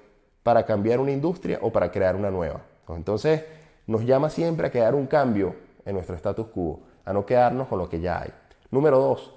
para 0.42 0.66
cambiar 0.66 1.00
una 1.00 1.12
industria 1.12 1.58
o 1.62 1.70
para 1.70 1.90
crear 1.90 2.16
una 2.16 2.30
nueva? 2.30 2.62
Entonces, 2.88 3.44
nos 3.86 4.04
llama 4.04 4.28
siempre 4.28 4.66
a 4.66 4.70
crear 4.70 4.94
un 4.94 5.06
cambio 5.06 5.54
en 5.88 5.94
nuestro 5.94 6.14
status 6.14 6.46
quo, 6.48 6.82
a 7.04 7.12
no 7.12 7.24
quedarnos 7.24 7.66
con 7.68 7.78
lo 7.78 7.88
que 7.88 8.00
ya 8.00 8.20
hay. 8.22 8.32
Número 8.70 8.98
dos, 8.98 9.34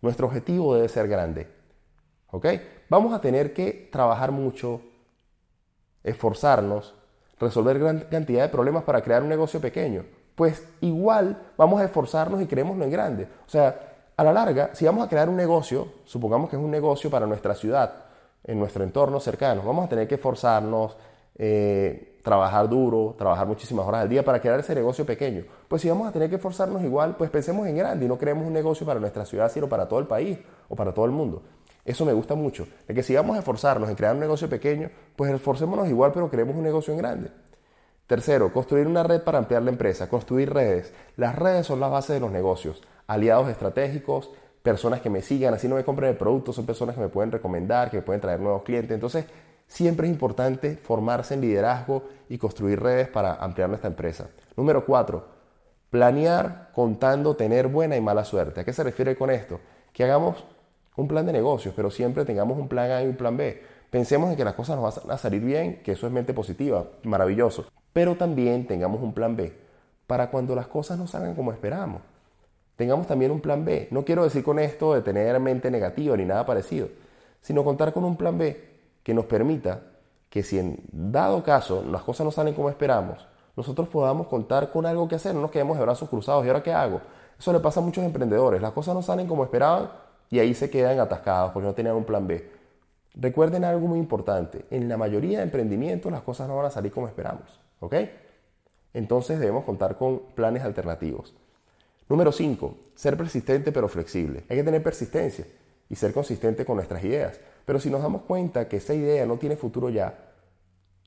nuestro 0.00 0.26
objetivo 0.26 0.74
debe 0.74 0.88
ser 0.88 1.06
grande. 1.06 1.46
¿Ok? 2.30 2.46
Vamos 2.88 3.14
a 3.14 3.20
tener 3.20 3.52
que 3.52 3.88
trabajar 3.92 4.32
mucho, 4.32 4.80
esforzarnos 6.02 6.94
resolver 7.38 7.78
gran 7.78 8.00
cantidad 8.00 8.42
de 8.42 8.48
problemas 8.48 8.84
para 8.84 9.02
crear 9.02 9.22
un 9.22 9.28
negocio 9.28 9.60
pequeño. 9.60 10.04
Pues 10.34 10.66
igual 10.80 11.52
vamos 11.56 11.80
a 11.80 11.84
esforzarnos 11.84 12.42
y 12.42 12.46
creémoslo 12.46 12.84
en 12.84 12.90
grande. 12.90 13.28
O 13.46 13.50
sea, 13.50 13.92
a 14.16 14.24
la 14.24 14.32
larga, 14.32 14.70
si 14.74 14.84
vamos 14.84 15.04
a 15.04 15.08
crear 15.08 15.28
un 15.28 15.36
negocio, 15.36 15.88
supongamos 16.04 16.50
que 16.50 16.56
es 16.56 16.62
un 16.62 16.70
negocio 16.70 17.10
para 17.10 17.26
nuestra 17.26 17.54
ciudad, 17.54 18.04
en 18.42 18.58
nuestro 18.58 18.84
entorno 18.84 19.20
cercano, 19.20 19.62
vamos 19.62 19.86
a 19.86 19.88
tener 19.88 20.06
que 20.06 20.16
esforzarnos, 20.16 20.96
eh, 21.36 22.13
trabajar 22.24 22.70
duro, 22.70 23.14
trabajar 23.18 23.46
muchísimas 23.46 23.86
horas 23.86 24.00
al 24.00 24.08
día 24.08 24.24
para 24.24 24.40
crear 24.40 24.58
ese 24.58 24.74
negocio 24.74 25.04
pequeño. 25.04 25.44
Pues 25.68 25.82
si 25.82 25.90
vamos 25.90 26.08
a 26.08 26.10
tener 26.10 26.30
que 26.30 26.36
esforzarnos 26.36 26.82
igual, 26.82 27.16
pues 27.16 27.28
pensemos 27.28 27.66
en 27.66 27.76
grande 27.76 28.06
y 28.06 28.08
no 28.08 28.16
creemos 28.16 28.46
un 28.46 28.52
negocio 28.54 28.86
para 28.86 28.98
nuestra 28.98 29.26
ciudad, 29.26 29.52
sino 29.52 29.68
para 29.68 29.86
todo 29.86 30.00
el 30.00 30.06
país 30.06 30.38
o 30.70 30.74
para 30.74 30.94
todo 30.94 31.04
el 31.04 31.10
mundo. 31.10 31.42
Eso 31.84 32.06
me 32.06 32.14
gusta 32.14 32.34
mucho. 32.34 32.66
De 32.88 32.94
que 32.94 33.02
si 33.02 33.14
vamos 33.14 33.36
a 33.36 33.40
esforzarnos 33.40 33.90
en 33.90 33.94
crear 33.94 34.14
un 34.14 34.20
negocio 34.20 34.48
pequeño, 34.48 34.90
pues 35.16 35.30
esforcémonos 35.34 35.86
igual, 35.86 36.12
pero 36.14 36.30
creemos 36.30 36.56
un 36.56 36.62
negocio 36.62 36.94
en 36.94 36.98
grande. 36.98 37.30
Tercero, 38.06 38.50
construir 38.54 38.86
una 38.86 39.02
red 39.02 39.20
para 39.20 39.36
ampliar 39.36 39.62
la 39.62 39.70
empresa, 39.70 40.08
construir 40.08 40.50
redes. 40.50 40.94
Las 41.16 41.36
redes 41.36 41.66
son 41.66 41.78
la 41.78 41.88
base 41.88 42.14
de 42.14 42.20
los 42.20 42.30
negocios. 42.30 42.82
Aliados 43.06 43.50
estratégicos, 43.50 44.30
personas 44.62 45.02
que 45.02 45.10
me 45.10 45.20
sigan, 45.20 45.52
así 45.52 45.68
no 45.68 45.74
me 45.74 45.84
compren 45.84 46.08
el 46.08 46.16
producto, 46.16 46.54
son 46.54 46.64
personas 46.64 46.94
que 46.94 47.02
me 47.02 47.08
pueden 47.08 47.30
recomendar, 47.30 47.90
que 47.90 47.98
me 47.98 48.02
pueden 48.02 48.22
traer 48.22 48.40
nuevos 48.40 48.62
clientes. 48.62 48.92
Entonces, 48.94 49.26
siempre 49.74 50.06
es 50.06 50.12
importante 50.12 50.76
formarse 50.76 51.34
en 51.34 51.40
liderazgo 51.40 52.04
y 52.28 52.38
construir 52.38 52.80
redes 52.80 53.08
para 53.08 53.34
ampliar 53.34 53.68
nuestra 53.68 53.90
empresa. 53.90 54.28
Número 54.56 54.86
cuatro, 54.86 55.26
planear 55.90 56.70
contando 56.72 57.34
tener 57.34 57.66
buena 57.66 57.96
y 57.96 58.00
mala 58.00 58.24
suerte. 58.24 58.60
¿A 58.60 58.64
qué 58.64 58.72
se 58.72 58.84
refiere 58.84 59.16
con 59.16 59.30
esto? 59.30 59.58
Que 59.92 60.04
hagamos 60.04 60.44
un 60.94 61.08
plan 61.08 61.26
de 61.26 61.32
negocios, 61.32 61.74
pero 61.74 61.90
siempre 61.90 62.24
tengamos 62.24 62.56
un 62.56 62.68
plan 62.68 62.88
A 62.92 63.02
y 63.02 63.08
un 63.08 63.16
plan 63.16 63.36
B. 63.36 63.60
Pensemos 63.90 64.30
en 64.30 64.36
que 64.36 64.44
las 64.44 64.54
cosas 64.54 64.78
nos 64.78 65.04
van 65.04 65.10
a 65.10 65.18
salir 65.18 65.42
bien, 65.42 65.82
que 65.82 65.92
eso 65.92 66.06
es 66.06 66.12
mente 66.12 66.32
positiva, 66.32 66.84
maravilloso. 67.02 67.66
Pero 67.92 68.14
también 68.14 68.68
tengamos 68.68 69.02
un 69.02 69.12
plan 69.12 69.34
B 69.34 69.52
para 70.06 70.30
cuando 70.30 70.54
las 70.54 70.68
cosas 70.68 70.98
no 70.98 71.08
salgan 71.08 71.34
como 71.34 71.50
esperamos. 71.50 72.00
Tengamos 72.76 73.08
también 73.08 73.32
un 73.32 73.40
plan 73.40 73.64
B. 73.64 73.88
No 73.90 74.04
quiero 74.04 74.22
decir 74.22 74.44
con 74.44 74.60
esto 74.60 74.94
de 74.94 75.00
tener 75.00 75.38
mente 75.40 75.68
negativa 75.72 76.16
ni 76.16 76.24
nada 76.24 76.46
parecido, 76.46 76.90
sino 77.40 77.64
contar 77.64 77.92
con 77.92 78.04
un 78.04 78.16
plan 78.16 78.38
B 78.38 78.73
que 79.04 79.14
nos 79.14 79.26
permita 79.26 79.82
que 80.28 80.42
si 80.42 80.58
en 80.58 80.80
dado 80.90 81.44
caso 81.44 81.84
las 81.88 82.02
cosas 82.02 82.24
no 82.24 82.32
salen 82.32 82.54
como 82.54 82.68
esperamos, 82.68 83.28
nosotros 83.56 83.86
podamos 83.88 84.26
contar 84.26 84.72
con 84.72 84.84
algo 84.84 85.06
que 85.06 85.14
hacer, 85.14 85.32
no 85.32 85.42
nos 85.42 85.52
quedemos 85.52 85.78
de 85.78 85.84
brazos 85.84 86.08
cruzados. 86.08 86.44
¿Y 86.44 86.48
ahora 86.48 86.62
qué 86.62 86.72
hago? 86.72 87.00
Eso 87.38 87.52
le 87.52 87.60
pasa 87.60 87.78
a 87.78 87.82
muchos 87.84 88.02
emprendedores. 88.02 88.60
Las 88.60 88.72
cosas 88.72 88.94
no 88.94 89.02
salen 89.02 89.28
como 89.28 89.44
esperaban 89.44 89.90
y 90.30 90.40
ahí 90.40 90.54
se 90.54 90.70
quedan 90.70 90.98
atascados 90.98 91.52
porque 91.52 91.68
no 91.68 91.74
tenían 91.74 91.94
un 91.94 92.04
plan 92.04 92.26
B. 92.26 92.50
Recuerden 93.14 93.64
algo 93.64 93.86
muy 93.86 94.00
importante, 94.00 94.64
en 94.70 94.88
la 94.88 94.96
mayoría 94.96 95.38
de 95.38 95.44
emprendimientos 95.44 96.10
las 96.10 96.22
cosas 96.22 96.48
no 96.48 96.56
van 96.56 96.66
a 96.66 96.70
salir 96.70 96.90
como 96.90 97.06
esperamos, 97.06 97.60
¿ok? 97.78 97.94
Entonces 98.92 99.38
debemos 99.38 99.64
contar 99.64 99.96
con 99.96 100.20
planes 100.34 100.64
alternativos. 100.64 101.32
Número 102.08 102.32
5, 102.32 102.76
ser 102.96 103.16
persistente 103.16 103.70
pero 103.70 103.88
flexible. 103.88 104.44
Hay 104.48 104.56
que 104.56 104.64
tener 104.64 104.82
persistencia 104.82 105.46
y 105.88 105.94
ser 105.94 106.12
consistente 106.12 106.64
con 106.64 106.76
nuestras 106.76 107.04
ideas. 107.04 107.38
Pero 107.64 107.80
si 107.80 107.90
nos 107.90 108.02
damos 108.02 108.22
cuenta 108.22 108.68
que 108.68 108.76
esa 108.76 108.94
idea 108.94 109.26
no 109.26 109.36
tiene 109.36 109.56
futuro 109.56 109.88
ya, 109.88 110.32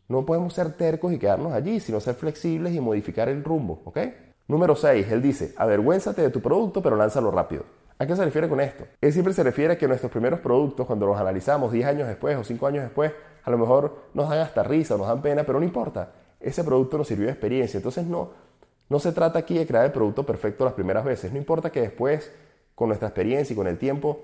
no 0.08 0.26
podemos 0.26 0.54
ser 0.54 0.74
tercos 0.74 1.12
y 1.14 1.20
quedarnos 1.20 1.54
allí, 1.54 1.80
sino 1.80 2.00
ser 2.00 2.16
flexibles 2.16 2.74
y 2.74 2.80
modificar 2.80 3.30
el 3.30 3.44
rumbo, 3.44 3.82
¿ok? 3.86 4.00
Número 4.48 4.76
6, 4.76 5.12
él 5.12 5.22
dice, 5.22 5.54
avergüénzate 5.58 6.22
de 6.22 6.30
tu 6.30 6.42
producto 6.42 6.82
pero 6.82 6.96
lánzalo 6.96 7.32
rápido. 7.32 7.66
¿A 8.00 8.06
qué 8.06 8.16
se 8.16 8.24
refiere 8.24 8.48
con 8.48 8.62
esto? 8.62 8.86
Él 9.02 9.12
siempre 9.12 9.34
se 9.34 9.44
refiere 9.44 9.74
a 9.74 9.78
que 9.78 9.88
nuestros 9.88 10.12
primeros 10.12 10.40
productos, 10.40 10.86
cuando 10.86 11.08
los 11.08 11.18
analizamos 11.18 11.72
10 11.72 11.86
años 11.88 12.08
después 12.08 12.38
o 12.38 12.44
5 12.44 12.68
años 12.68 12.84
después, 12.84 13.12
a 13.44 13.50
lo 13.50 13.58
mejor 13.58 14.10
nos 14.14 14.30
dan 14.30 14.40
hasta 14.40 14.64
risa 14.64 14.96
o 14.96 14.98
nos 14.98 15.08
dan 15.08 15.22
pena, 15.22 15.44
pero 15.44 15.60
no 15.60 15.66
importa. 15.66 16.12
Ese 16.40 16.64
producto 16.64 16.98
nos 16.98 17.08
sirvió 17.08 17.26
de 17.26 17.32
experiencia. 17.32 17.78
Entonces 17.78 18.06
no, 18.06 18.30
no 18.88 19.00
se 19.00 19.12
trata 19.12 19.40
aquí 19.40 19.58
de 19.58 19.66
crear 19.66 19.86
el 19.86 19.92
producto 19.92 20.26
perfecto 20.26 20.64
las 20.64 20.76
primeras 20.76 21.04
veces. 21.04 21.32
No 21.32 21.38
importa 21.38 21.72
que 21.72 21.82
después, 21.82 22.32
con 22.76 22.90
nuestra 22.90 23.08
experiencia 23.08 23.54
y 23.54 23.58
con 23.58 23.68
el 23.68 23.80
tiempo, 23.80 24.22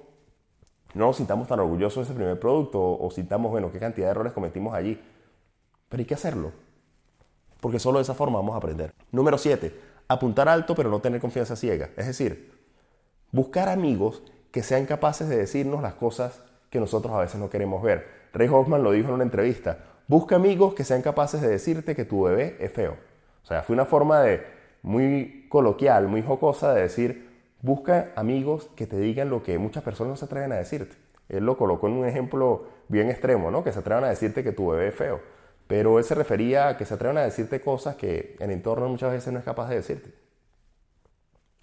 no 0.94 1.08
nos 1.08 1.18
sintamos 1.18 1.48
tan 1.48 1.60
orgullosos 1.60 2.08
de 2.08 2.12
ese 2.12 2.14
primer 2.14 2.40
producto 2.40 2.80
o, 2.82 3.12
sintamos, 3.12 3.52
bueno, 3.52 3.72
qué 3.72 3.80
cantidad 3.80 4.08
de 4.08 4.12
errores 4.12 4.34
cometimos 4.34 4.74
allí. 4.74 5.02
Pero 5.90 6.02
hay 6.02 6.06
que 6.06 6.14
hacerlo. 6.14 6.52
Porque 7.60 7.80
solo 7.80 8.00
de 8.00 8.04
esa 8.04 8.14
forma 8.14 8.40
vamos 8.40 8.56
a 8.56 8.58
aprender. 8.58 8.94
Número 9.12 9.38
7. 9.38 9.74
Apuntar 10.08 10.50
alto 10.50 10.76
pero 10.76 10.90
no 10.90 11.00
tener 11.00 11.22
confianza 11.22 11.56
ciega. 11.56 11.90
Es 11.96 12.08
decir, 12.08 12.52
Buscar 13.34 13.68
amigos 13.68 14.22
que 14.52 14.62
sean 14.62 14.86
capaces 14.86 15.28
de 15.28 15.38
decirnos 15.38 15.82
las 15.82 15.96
cosas 15.96 16.40
que 16.70 16.80
nosotros 16.80 17.16
a 17.16 17.22
veces 17.22 17.40
no 17.40 17.50
queremos 17.50 17.82
ver. 17.82 18.06
Ray 18.32 18.48
Hoffman 18.48 18.84
lo 18.84 18.92
dijo 18.92 19.08
en 19.08 19.16
una 19.16 19.24
entrevista. 19.24 19.80
Busca 20.08 20.36
amigos 20.36 20.76
que 20.76 20.84
sean 20.84 21.02
capaces 21.02 21.42
de 21.42 21.48
decirte 21.48 21.96
que 21.96 22.06
tu 22.06 22.22
bebé 22.22 22.58
es 22.60 22.72
feo. 22.72 22.96
O 23.44 23.48
sea, 23.48 23.64
fue 23.64 23.74
una 23.74 23.86
forma 23.86 24.22
de 24.22 24.46
muy 24.84 25.48
coloquial, 25.50 26.10
muy 26.10 26.22
jocosa 26.22 26.76
de 26.76 26.84
decir, 26.84 27.33
busca 27.64 28.14
amigos 28.16 28.70
que 28.76 28.86
te 28.86 29.00
digan 29.00 29.32
lo 29.32 29.42
que 29.42 29.58
muchas 29.58 29.82
personas 29.82 30.12
no 30.12 30.16
se 30.18 30.26
atreven 30.26 30.52
a 30.52 30.58
decirte. 30.58 30.96
Él 31.30 31.44
lo 31.44 31.58
colocó 31.58 31.88
en 31.88 31.94
un 31.94 32.06
ejemplo 32.06 32.68
bien 32.90 33.10
extremo, 33.10 33.50
¿no? 33.50 33.64
Que 33.64 33.72
se 33.72 33.80
atrevan 33.80 34.04
a 34.04 34.10
decirte 34.10 34.44
que 34.44 34.52
tu 34.52 34.68
bebé 34.68 34.90
es 34.90 34.96
feo. 34.96 35.20
Pero 35.66 35.98
él 35.98 36.04
se 36.04 36.14
refería 36.14 36.68
a 36.68 36.78
que 36.78 36.86
se 36.86 36.94
atrevan 36.94 37.18
a 37.18 37.24
decirte 37.24 37.60
cosas 37.60 37.96
que 37.96 38.36
el 38.40 38.52
entorno 38.52 38.88
muchas 38.88 39.12
veces 39.12 39.34
no 39.34 39.40
es 39.40 39.46
capaz 39.46 39.70
de 39.70 39.78
decirte. 39.78 40.14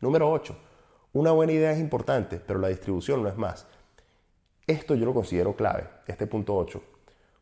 Número 0.00 0.28
8 0.28 0.70
una 1.12 1.32
buena 1.32 1.52
idea 1.52 1.72
es 1.72 1.80
importante, 1.80 2.38
pero 2.38 2.60
la 2.60 2.68
distribución 2.68 3.24
no 3.24 3.28
es 3.28 3.36
más. 3.36 3.66
Esto 4.64 4.94
yo 4.94 5.04
lo 5.04 5.12
considero 5.12 5.56
clave, 5.56 5.88
este 6.06 6.28
punto 6.28 6.54
8. 6.54 6.80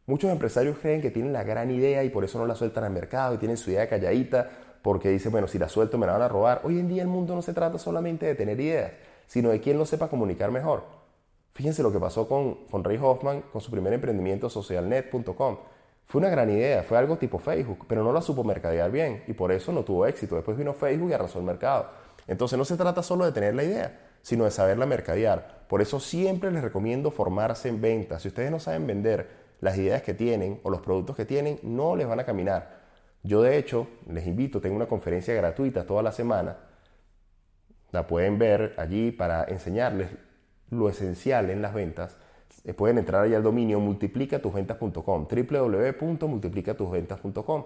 Muchos 0.07 0.31
empresarios 0.31 0.79
creen 0.79 1.03
que 1.03 1.11
tienen 1.11 1.35
la 1.35 1.45
gran 1.45 1.71
idea 1.71 2.03
y 2.03 2.09
por 2.09 2.25
eso 2.25 2.39
no 2.39 2.47
la 2.47 2.55
sueltan 2.55 2.85
al 2.85 2.93
mercado 2.93 3.35
y 3.35 3.37
tienen 3.37 3.59
su 3.59 3.71
idea 3.71 3.87
calladita 3.87 4.49
porque 4.83 5.11
dicen, 5.11 5.33
bueno, 5.33 5.49
si 5.49 5.59
la 5.59 5.69
suelto 5.69 5.99
me 5.99 6.07
la 6.07 6.13
van 6.13 6.23
a 6.23 6.29
robar. 6.29 6.61
Hoy 6.65 6.79
en 6.79 6.89
día 6.89 7.03
el 7.03 7.09
mundo 7.09 7.35
no 7.35 7.43
se 7.43 7.53
trata 7.53 7.79
solamente 7.79 8.27
de 8.27 8.35
tener 8.35 8.59
ideas, 8.61 8.93
sino 9.27 9.51
de 9.51 9.61
quien 9.61 9.79
lo 9.79 9.87
sepa 9.87 10.09
comunicar 10.09 10.51
mejor. 10.51 10.85
Fíjense 11.55 11.83
lo 11.83 11.93
que 11.93 11.99
pasó 11.99 12.29
con, 12.29 12.67
con 12.71 12.85
Ray 12.85 12.99
Hoffman 13.03 13.43
con 13.53 13.61
su 13.61 13.71
primer 13.71 13.93
emprendimiento 13.93 14.49
socialnet.com. 14.49 15.59
Fue 16.07 16.21
una 16.21 16.31
gran 16.31 16.49
idea, 16.49 16.85
fue 16.85 16.97
algo 16.97 17.19
tipo 17.19 17.39
Facebook, 17.39 17.85
pero 17.87 18.03
no 18.03 18.13
la 18.13 18.23
supo 18.23 18.43
mercadear 18.45 18.91
bien 18.91 19.25
y 19.27 19.35
por 19.35 19.53
eso 19.53 19.73
no 19.73 19.85
tuvo 19.85 20.07
éxito. 20.07 20.37
Después 20.37 20.57
vino 20.57 20.73
Facebook 20.73 21.11
y 21.11 21.13
arrasó 21.13 21.39
el 21.39 21.45
mercado. 21.45 21.91
Entonces 22.27 22.59
no 22.59 22.65
se 22.65 22.77
trata 22.77 23.03
solo 23.03 23.27
de 23.27 23.33
tener 23.33 23.55
la 23.55 23.65
idea, 23.65 24.01
sino 24.23 24.45
de 24.45 24.51
saberla 24.51 24.87
mercadear. 24.87 25.67
Por 25.69 25.83
eso 25.83 26.01
siempre 26.01 26.51
les 26.51 26.63
recomiendo 26.63 27.11
formarse 27.11 27.69
en 27.69 27.81
ventas. 27.81 28.23
Si 28.23 28.29
ustedes 28.29 28.51
no 28.51 28.61
saben 28.61 28.87
vender 28.87 29.29
las 29.61 29.77
ideas 29.77 30.03
que 30.03 30.15
tienen 30.15 30.61
o 30.63 30.71
los 30.71 30.81
productos 30.81 31.17
que 31.17 31.25
tienen, 31.25 31.59
no 31.63 31.97
les 31.97 32.07
van 32.07 32.21
a 32.21 32.25
caminar. 32.25 32.78
Yo 33.23 33.43
de 33.43 33.59
hecho 33.59 33.89
les 34.11 34.27
invito, 34.27 34.61
tengo 34.61 34.77
una 34.77 34.87
conferencia 34.87 35.35
gratuita 35.35 35.85
toda 35.85 36.03
la 36.03 36.13
semana 36.13 36.57
La 37.91 38.07
pueden 38.07 38.39
ver 38.39 38.75
allí 38.77 39.11
para 39.13 39.45
enseñarles 39.45 40.11
lo 40.71 40.89
esencial 40.89 41.51
en 41.51 41.63
las 41.63 41.75
ventas. 41.75 42.17
Eh, 42.65 42.75
pueden 42.75 42.99
entrar 42.99 43.25
allí 43.25 43.35
al 43.35 43.43
dominio 43.43 43.81
multiplicatuvventas.com, 43.81 45.27
www.multiplicatuvventas.com. 45.27 47.65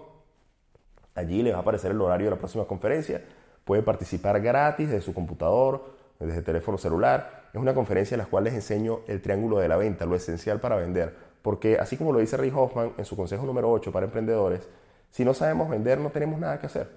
Allí 1.15 1.43
les 1.43 1.53
va 1.53 1.57
a 1.57 1.61
aparecer 1.61 1.91
el 1.91 2.01
horario 2.01 2.27
de 2.27 2.31
la 2.31 2.37
próxima 2.37 2.65
conferencia. 2.65 3.21
Pueden 3.65 3.85
participar 3.85 4.41
gratis 4.41 4.89
desde 4.89 5.01
su 5.01 5.13
computador, 5.13 5.93
desde 6.19 6.41
teléfono 6.41 6.77
celular. 6.77 7.43
Es 7.53 7.59
una 7.59 7.73
conferencia 7.73 8.15
en 8.15 8.19
la 8.19 8.25
cual 8.25 8.45
les 8.45 8.53
enseño 8.53 9.01
el 9.07 9.21
triángulo 9.21 9.59
de 9.59 9.67
la 9.67 9.77
venta, 9.77 10.05
lo 10.05 10.15
esencial 10.15 10.59
para 10.59 10.75
vender. 10.75 11.15
Porque 11.41 11.77
así 11.77 11.97
como 11.97 12.13
lo 12.13 12.19
dice 12.19 12.37
Ray 12.37 12.51
Hoffman 12.55 12.93
en 12.97 13.05
su 13.05 13.15
consejo 13.15 13.45
número 13.45 13.71
8 13.71 13.91
para 13.91 14.05
emprendedores, 14.05 14.67
si 15.13 15.23
no 15.23 15.35
sabemos 15.35 15.69
vender 15.69 15.99
no 15.99 16.09
tenemos 16.09 16.39
nada 16.39 16.59
que 16.59 16.65
hacer. 16.65 16.89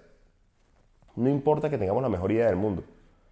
No 1.17 1.29
importa 1.29 1.69
que 1.69 1.77
tengamos 1.77 2.03
la 2.03 2.09
mejor 2.09 2.33
idea 2.33 2.47
del 2.47 2.57
mundo. 2.57 2.83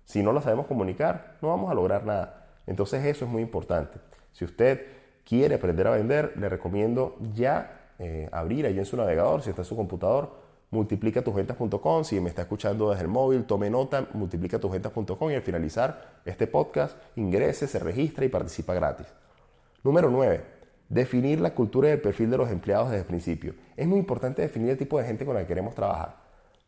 Si 0.05 0.23
no 0.23 0.31
la 0.31 0.43
sabemos 0.43 0.67
comunicar, 0.67 1.39
no 1.41 1.49
vamos 1.49 1.71
a 1.71 1.75
lograr 1.75 2.05
nada. 2.05 2.49
Entonces 2.67 3.03
eso 3.07 3.25
es 3.25 3.31
muy 3.31 3.41
importante. 3.41 3.99
Si 4.33 4.45
usted 4.45 4.87
quiere 5.25 5.55
aprender 5.55 5.87
a 5.87 5.93
vender, 5.93 6.35
le 6.37 6.51
recomiendo 6.51 7.17
ya 7.33 7.95
eh, 7.99 8.29
abrir 8.31 8.67
ahí 8.67 8.79
en 8.79 8.85
su 8.85 8.99
navegador, 8.99 9.41
si 9.41 9.49
está 9.49 9.63
en 9.63 9.67
su 9.67 9.75
computador, 9.75 10.33
multiplicatuvventas.com. 10.71 12.05
Si 12.05 12.21
me 12.21 12.29
está 12.29 12.43
escuchando 12.43 12.91
desde 12.91 13.05
el 13.05 13.09
móvil, 13.09 13.45
tome 13.45 13.71
nota, 13.71 14.07
multiplicatuvventas.com 14.13 15.31
y 15.31 15.35
al 15.35 15.41
finalizar 15.43 16.21
este 16.27 16.47
podcast, 16.47 16.99
ingrese, 17.17 17.67
se 17.69 17.79
registra 17.79 18.27
y 18.27 18.29
participa 18.29 18.75
gratis. 18.75 19.07
Número 19.83 20.11
9. 20.11 20.64
Definir 20.89 21.41
la 21.41 21.55
cultura 21.55 21.89
y 21.89 21.93
el 21.93 22.01
perfil 22.01 22.31
de 22.31 22.37
los 22.37 22.51
empleados 22.51 22.91
desde 22.91 23.03
el 23.03 23.07
principio. 23.07 23.55
Es 23.77 23.87
muy 23.87 23.99
importante 23.99 24.43
definir 24.43 24.71
el 24.71 24.79
tipo 24.79 24.99
de 24.99 25.05
gente 25.05 25.25
con 25.25 25.35
la 25.35 25.41
que 25.41 25.47
queremos 25.47 25.75
trabajar. 25.75 26.17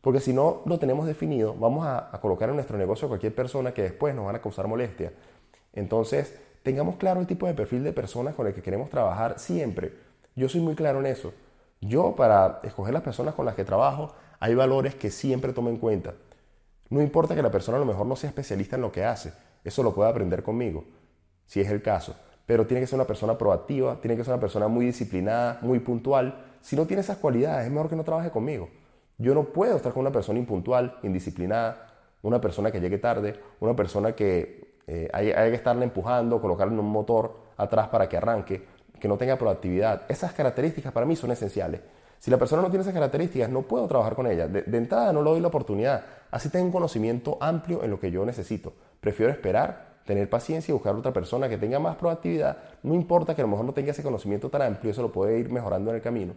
Porque 0.01 0.19
si 0.19 0.33
no 0.33 0.61
lo 0.65 0.79
tenemos 0.79 1.05
definido, 1.05 1.53
vamos 1.53 1.85
a, 1.85 2.11
colocar 2.21 2.49
en 2.49 2.55
nuestro 2.55 2.77
negocio 2.77 3.07
cualquier 3.07 3.35
persona 3.35 3.73
que 3.73 3.83
después 3.83 4.15
nos 4.15 4.25
van 4.25 4.35
a 4.35 4.41
causar 4.41 4.67
molestia. 4.67 5.11
Entonces, 5.73 6.33
tengamos 6.63 6.95
claro 6.95 7.19
el 7.19 7.27
tipo 7.27 7.45
de 7.45 7.53
perfil 7.53 7.83
de 7.83 7.93
personas 7.93 8.33
con 8.33 8.47
el 8.47 8.53
que 8.53 8.61
queremos 8.61 8.89
trabajar 8.89 9.39
siempre. 9.39 9.93
Yo 10.35 10.49
soy 10.49 10.61
muy 10.61 10.75
claro 10.75 10.99
en 10.99 11.07
eso. 11.07 11.33
Yo, 11.81 12.15
para 12.15 12.59
escoger 12.63 12.93
las 12.93 13.03
personas 13.03 13.35
con 13.35 13.45
las 13.45 13.55
que 13.55 13.65
trabajo, 13.65 14.13
hay 14.39 14.55
valores 14.55 14.95
que 14.95 15.11
siempre 15.11 15.53
tomo 15.53 15.69
en 15.69 15.77
cuenta. 15.77 16.13
No 16.89 17.01
importa 17.01 17.35
que 17.35 17.41
la 17.41 17.51
persona 17.51 17.77
a 17.77 17.79
lo 17.79 17.85
mejor 17.85 18.05
no 18.05 18.15
sea 18.15 18.29
especialista 18.29 18.75
en 18.75 18.81
lo 18.81 18.91
que 18.91 19.03
hace, 19.03 19.33
eso 19.63 19.83
lo 19.83 19.93
puede 19.93 20.09
aprender 20.09 20.41
conmigo, 20.41 20.85
si 21.45 21.59
es 21.59 21.69
el 21.69 21.81
caso. 21.81 22.15
Pero 22.47 22.65
tiene 22.65 22.81
que 22.81 22.87
ser 22.87 22.95
una 22.95 23.05
persona 23.05 23.37
proactiva, 23.37 24.01
tiene 24.01 24.17
que 24.17 24.23
ser 24.23 24.33
una 24.33 24.41
persona 24.41 24.67
muy 24.67 24.87
disciplinada, 24.87 25.59
muy 25.61 25.79
puntual. 25.79 26.45
Si 26.61 26.75
no 26.75 26.87
tiene 26.87 27.01
esas 27.01 27.17
cualidades, 27.17 27.67
es 27.67 27.71
mejor 27.71 27.89
que 27.89 27.95
no 27.95 28.03
trabaje 28.03 28.31
conmigo. 28.31 28.69
Yo 29.19 29.35
no 29.35 29.43
puedo 29.43 29.75
estar 29.75 29.93
con 29.93 30.01
una 30.01 30.11
persona 30.11 30.39
impuntual, 30.39 30.97
indisciplinada, 31.03 31.87
una 32.23 32.41
persona 32.41 32.71
que 32.71 32.79
llegue 32.79 32.97
tarde, 32.97 33.39
una 33.59 33.75
persona 33.75 34.13
que 34.13 34.79
eh, 34.87 35.09
hay, 35.13 35.27
que 35.27 35.55
estarle 35.55 35.83
empujando, 35.83 36.41
colocarle 36.41 36.79
un 36.79 36.89
motor 36.89 37.35
atrás 37.57 37.89
para 37.89 38.07
que 38.07 38.17
arranque 38.17 38.65
que 38.99 39.07
no 39.07 39.17
tenga 39.17 39.37
proactividad. 39.37 40.03
Esas 40.07 40.33
características 40.33 40.91
para 40.91 41.05
mí 41.05 41.15
son 41.15 41.31
esenciales. 41.31 41.81
Si 42.19 42.31
la 42.31 42.37
persona 42.37 42.61
no 42.61 42.69
tiene 42.69 42.81
esas 42.81 42.93
características, 42.93 43.49
no 43.49 43.61
puedo 43.63 43.87
trabajar 43.87 44.15
con 44.15 44.25
ella. 44.25 44.47
De, 44.47 44.77
entrada 44.77 45.13
no 45.13 45.21
le 45.21 45.29
doy 45.29 45.39
la 45.39 45.49
oportunidad. 45.49 46.03
Así 46.31 46.49
tengo 46.49 46.65
un 46.65 46.71
conocimiento 46.71 47.37
amplio 47.39 47.83
en 47.83 47.91
lo 47.91 47.99
que 47.99 48.09
yo 48.09 48.25
necesito. 48.25 48.73
Prefiero 48.99 49.31
esperar, 49.31 49.96
tener 50.07 50.27
paciencia 50.29 50.71
y 50.71 50.73
buscar 50.73 50.95
otra 50.95 51.13
persona 51.13 51.47
que 51.47 51.57
tenga 51.59 51.77
más 51.77 51.97
proactividad. 51.97 52.57
No 52.81 52.95
importa 52.95 53.35
que 53.35 53.41
a 53.41 53.45
lo 53.45 53.49
mejor 53.49 53.65
no 53.65 53.73
tenga 53.73 53.91
ese 53.91 54.01
conocimiento 54.01 54.49
tan 54.49 54.63
amplio, 54.63 54.89
eso 54.89 55.03
lo 55.03 55.11
puede 55.11 55.37
ir 55.37 55.51
mejorando 55.51 55.91
en 55.91 55.97
el 55.97 56.01
camino. 56.01 56.33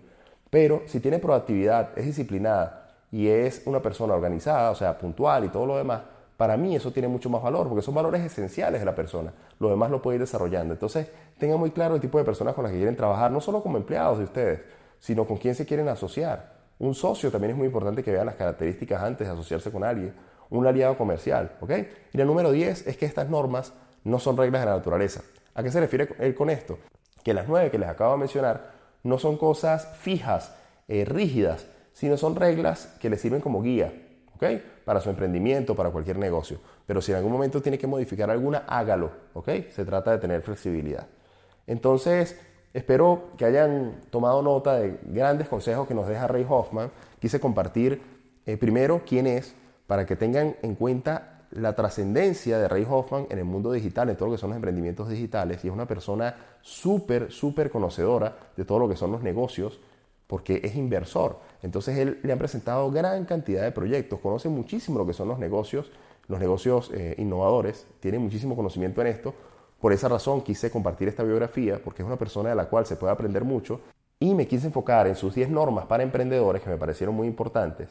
Pero 0.50 0.82
si 0.86 1.00
tiene 1.00 1.18
proactividad, 1.18 1.96
es 1.96 2.04
disciplinada 2.04 2.88
y 3.10 3.28
es 3.28 3.62
una 3.64 3.80
persona 3.80 4.14
organizada, 4.14 4.70
o 4.70 4.74
sea, 4.74 4.98
puntual 4.98 5.44
y 5.44 5.48
todo 5.48 5.64
lo 5.64 5.76
demás, 5.78 6.02
para 6.36 6.56
mí 6.56 6.74
eso 6.74 6.90
tiene 6.90 7.06
mucho 7.06 7.30
más 7.30 7.42
valor, 7.42 7.68
porque 7.68 7.82
son 7.82 7.94
valores 7.94 8.22
esenciales 8.22 8.80
de 8.80 8.86
la 8.86 8.94
persona. 8.94 9.32
Lo 9.58 9.68
demás 9.68 9.90
lo 9.90 10.02
puede 10.02 10.16
ir 10.16 10.20
desarrollando. 10.22 10.74
Entonces, 10.74 11.06
tengan 11.38 11.58
muy 11.58 11.70
claro 11.70 11.94
el 11.94 12.00
tipo 12.00 12.18
de 12.18 12.24
personas 12.24 12.54
con 12.54 12.64
las 12.64 12.72
que 12.72 12.78
quieren 12.78 12.96
trabajar, 12.96 13.30
no 13.30 13.40
solo 13.40 13.62
como 13.62 13.76
empleados 13.76 14.18
de 14.18 14.24
ustedes, 14.24 14.60
sino 14.98 15.26
con 15.26 15.36
quién 15.36 15.54
se 15.54 15.66
quieren 15.66 15.88
asociar. 15.88 16.54
Un 16.78 16.94
socio 16.94 17.30
también 17.30 17.52
es 17.52 17.56
muy 17.58 17.66
importante 17.66 18.02
que 18.02 18.10
vean 18.10 18.26
las 18.26 18.36
características 18.36 19.02
antes 19.02 19.26
de 19.26 19.32
asociarse 19.34 19.70
con 19.70 19.84
alguien. 19.84 20.14
Un 20.50 20.66
aliado 20.66 20.98
comercial, 20.98 21.52
¿ok? 21.60 21.70
Y 22.12 22.18
la 22.18 22.24
número 22.24 22.50
10 22.50 22.86
es 22.86 22.96
que 22.96 23.06
estas 23.06 23.28
normas 23.28 23.72
no 24.04 24.18
son 24.18 24.36
reglas 24.36 24.62
de 24.62 24.66
la 24.66 24.76
naturaleza. 24.76 25.22
¿A 25.54 25.62
qué 25.62 25.70
se 25.70 25.80
refiere 25.80 26.08
él 26.18 26.34
con 26.34 26.50
esto? 26.50 26.78
Que 27.22 27.34
las 27.34 27.48
nueve 27.48 27.70
que 27.70 27.78
les 27.78 27.88
acabo 27.88 28.12
de 28.12 28.18
mencionar 28.18 28.72
no 29.02 29.18
son 29.18 29.36
cosas 29.36 29.88
fijas, 29.98 30.54
eh, 30.88 31.04
rígidas, 31.04 31.66
sino 31.92 32.16
son 32.16 32.36
reglas 32.36 32.96
que 33.00 33.10
les 33.10 33.20
sirven 33.20 33.40
como 33.40 33.62
guía, 33.62 33.92
para 34.84 35.00
su 35.00 35.10
emprendimiento, 35.10 35.76
para 35.76 35.90
cualquier 35.90 36.18
negocio. 36.18 36.58
Pero 36.86 37.02
si 37.02 37.12
en 37.12 37.18
algún 37.18 37.32
momento 37.32 37.60
tiene 37.60 37.78
que 37.78 37.86
modificar 37.86 38.30
alguna, 38.30 38.64
hágalo, 38.66 39.10
¿ok? 39.34 39.48
Se 39.70 39.84
trata 39.84 40.12
de 40.12 40.18
tener 40.18 40.42
flexibilidad. 40.42 41.06
Entonces, 41.66 42.40
espero 42.72 43.30
que 43.36 43.44
hayan 43.44 44.00
tomado 44.10 44.40
nota 44.42 44.76
de 44.76 44.98
grandes 45.04 45.46
consejos 45.46 45.86
que 45.86 45.94
nos 45.94 46.08
deja 46.08 46.26
Ray 46.26 46.46
Hoffman. 46.48 46.90
Quise 47.20 47.38
compartir 47.38 48.00
eh, 48.46 48.56
primero 48.56 49.02
quién 49.06 49.26
es, 49.26 49.54
para 49.90 50.06
que 50.06 50.14
tengan 50.14 50.54
en 50.62 50.76
cuenta 50.76 51.46
la 51.50 51.74
trascendencia 51.74 52.60
de 52.60 52.68
Ray 52.68 52.86
Hoffman 52.88 53.26
en 53.28 53.38
el 53.38 53.44
mundo 53.44 53.72
digital, 53.72 54.08
en 54.08 54.14
todo 54.14 54.28
lo 54.28 54.36
que 54.36 54.38
son 54.38 54.50
los 54.50 54.56
emprendimientos 54.56 55.08
digitales, 55.08 55.64
y 55.64 55.66
es 55.66 55.74
una 55.74 55.88
persona 55.88 56.36
súper, 56.60 57.32
súper 57.32 57.72
conocedora 57.72 58.36
de 58.56 58.64
todo 58.64 58.78
lo 58.78 58.88
que 58.88 58.94
son 58.94 59.10
los 59.10 59.20
negocios, 59.24 59.80
porque 60.28 60.60
es 60.62 60.76
inversor. 60.76 61.40
Entonces 61.64 61.98
él 61.98 62.20
le 62.22 62.32
han 62.32 62.38
presentado 62.38 62.88
gran 62.92 63.24
cantidad 63.24 63.64
de 63.64 63.72
proyectos, 63.72 64.20
conoce 64.20 64.48
muchísimo 64.48 64.96
lo 64.96 65.04
que 65.04 65.12
son 65.12 65.26
los 65.26 65.40
negocios, 65.40 65.90
los 66.28 66.38
negocios 66.38 66.92
eh, 66.94 67.16
innovadores, 67.18 67.84
tiene 67.98 68.20
muchísimo 68.20 68.54
conocimiento 68.54 69.00
en 69.00 69.08
esto. 69.08 69.34
Por 69.80 69.92
esa 69.92 70.08
razón 70.08 70.42
quise 70.42 70.70
compartir 70.70 71.08
esta 71.08 71.24
biografía, 71.24 71.80
porque 71.82 72.02
es 72.02 72.06
una 72.06 72.16
persona 72.16 72.50
de 72.50 72.54
la 72.54 72.66
cual 72.66 72.86
se 72.86 72.94
puede 72.94 73.12
aprender 73.12 73.42
mucho, 73.42 73.80
y 74.20 74.36
me 74.36 74.46
quise 74.46 74.68
enfocar 74.68 75.08
en 75.08 75.16
sus 75.16 75.34
10 75.34 75.50
normas 75.50 75.86
para 75.86 76.04
emprendedores 76.04 76.62
que 76.62 76.70
me 76.70 76.76
parecieron 76.76 77.16
muy 77.16 77.26
importantes. 77.26 77.88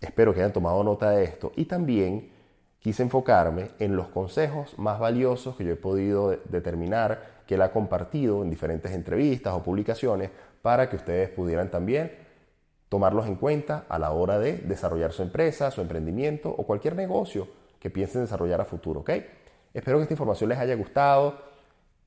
Espero 0.00 0.34
que 0.34 0.40
hayan 0.40 0.52
tomado 0.52 0.82
nota 0.84 1.10
de 1.10 1.24
esto. 1.24 1.52
Y 1.56 1.64
también 1.64 2.30
quise 2.78 3.02
enfocarme 3.02 3.70
en 3.78 3.96
los 3.96 4.08
consejos 4.08 4.78
más 4.78 4.98
valiosos 4.98 5.56
que 5.56 5.64
yo 5.64 5.72
he 5.72 5.76
podido 5.76 6.36
determinar 6.44 7.36
que 7.46 7.54
él 7.54 7.62
ha 7.62 7.72
compartido 7.72 8.42
en 8.42 8.50
diferentes 8.50 8.92
entrevistas 8.92 9.54
o 9.54 9.62
publicaciones 9.62 10.30
para 10.62 10.88
que 10.88 10.96
ustedes 10.96 11.28
pudieran 11.30 11.70
también 11.70 12.12
tomarlos 12.88 13.26
en 13.26 13.36
cuenta 13.36 13.84
a 13.88 13.98
la 13.98 14.12
hora 14.12 14.38
de 14.38 14.58
desarrollar 14.58 15.12
su 15.12 15.22
empresa, 15.22 15.70
su 15.70 15.80
emprendimiento 15.80 16.48
o 16.50 16.64
cualquier 16.64 16.94
negocio 16.94 17.48
que 17.80 17.90
piensen 17.90 18.22
desarrollar 18.22 18.60
a 18.60 18.64
futuro, 18.64 19.00
¿ok? 19.00 19.10
Espero 19.74 19.98
que 19.98 20.02
esta 20.02 20.14
información 20.14 20.48
les 20.48 20.58
haya 20.58 20.74
gustado. 20.74 21.36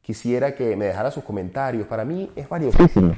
Quisiera 0.01 0.55
que 0.55 0.75
me 0.75 0.85
dejaran 0.85 1.11
sus 1.11 1.23
comentarios. 1.23 1.87
Para 1.87 2.03
mí 2.03 2.31
es 2.35 2.49
valiosísimo. 2.49 3.15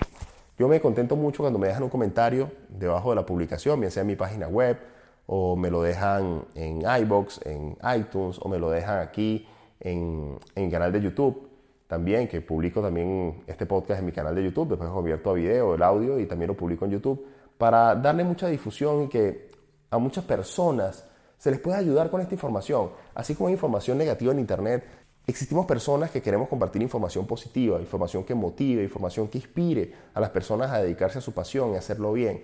Yo 0.61 0.67
me 0.67 0.79
contento 0.79 1.15
mucho 1.15 1.41
cuando 1.41 1.57
me 1.57 1.65
dejan 1.65 1.81
un 1.81 1.89
comentario 1.89 2.51
debajo 2.69 3.09
de 3.09 3.15
la 3.15 3.25
publicación, 3.25 3.79
bien 3.79 3.91
sea 3.91 4.01
en 4.01 4.07
mi 4.07 4.15
página 4.15 4.47
web 4.47 4.77
o 5.25 5.55
me 5.55 5.71
lo 5.71 5.81
dejan 5.81 6.45
en 6.53 6.83
iBox, 7.01 7.43
en 7.47 7.75
iTunes 7.97 8.37
o 8.39 8.47
me 8.47 8.59
lo 8.59 8.69
dejan 8.69 8.99
aquí 8.99 9.47
en, 9.79 10.37
en 10.53 10.69
canal 10.69 10.91
de 10.91 11.01
YouTube 11.01 11.49
también, 11.87 12.27
que 12.27 12.41
publico 12.41 12.79
también 12.79 13.41
este 13.47 13.65
podcast 13.65 14.01
en 14.01 14.05
mi 14.05 14.11
canal 14.11 14.35
de 14.35 14.43
YouTube, 14.43 14.69
después 14.69 14.87
lo 14.87 14.93
convierto 14.93 15.31
a 15.31 15.33
video, 15.33 15.73
el 15.73 15.81
audio 15.81 16.19
y 16.19 16.27
también 16.27 16.49
lo 16.49 16.55
publico 16.55 16.85
en 16.85 16.91
YouTube, 16.91 17.25
para 17.57 17.95
darle 17.95 18.23
mucha 18.23 18.47
difusión 18.47 19.05
y 19.05 19.07
que 19.07 19.49
a 19.89 19.97
muchas 19.97 20.25
personas 20.25 21.07
se 21.39 21.49
les 21.49 21.59
pueda 21.59 21.79
ayudar 21.79 22.11
con 22.11 22.21
esta 22.21 22.35
información. 22.35 22.91
Así 23.15 23.33
como 23.33 23.49
información 23.49 23.97
negativa 23.97 24.31
en 24.31 24.37
Internet, 24.37 24.83
existimos 25.27 25.65
personas 25.65 26.11
que 26.11 26.21
queremos 26.21 26.49
compartir 26.49 26.81
información 26.81 27.25
positiva, 27.25 27.79
información 27.79 28.23
que 28.23 28.35
motive, 28.35 28.83
información 28.83 29.27
que 29.27 29.37
inspire 29.37 29.93
a 30.13 30.19
las 30.19 30.29
personas 30.29 30.71
a 30.71 30.81
dedicarse 30.81 31.19
a 31.19 31.21
su 31.21 31.33
pasión 31.33 31.73
y 31.73 31.75
hacerlo 31.75 32.13
bien. 32.13 32.43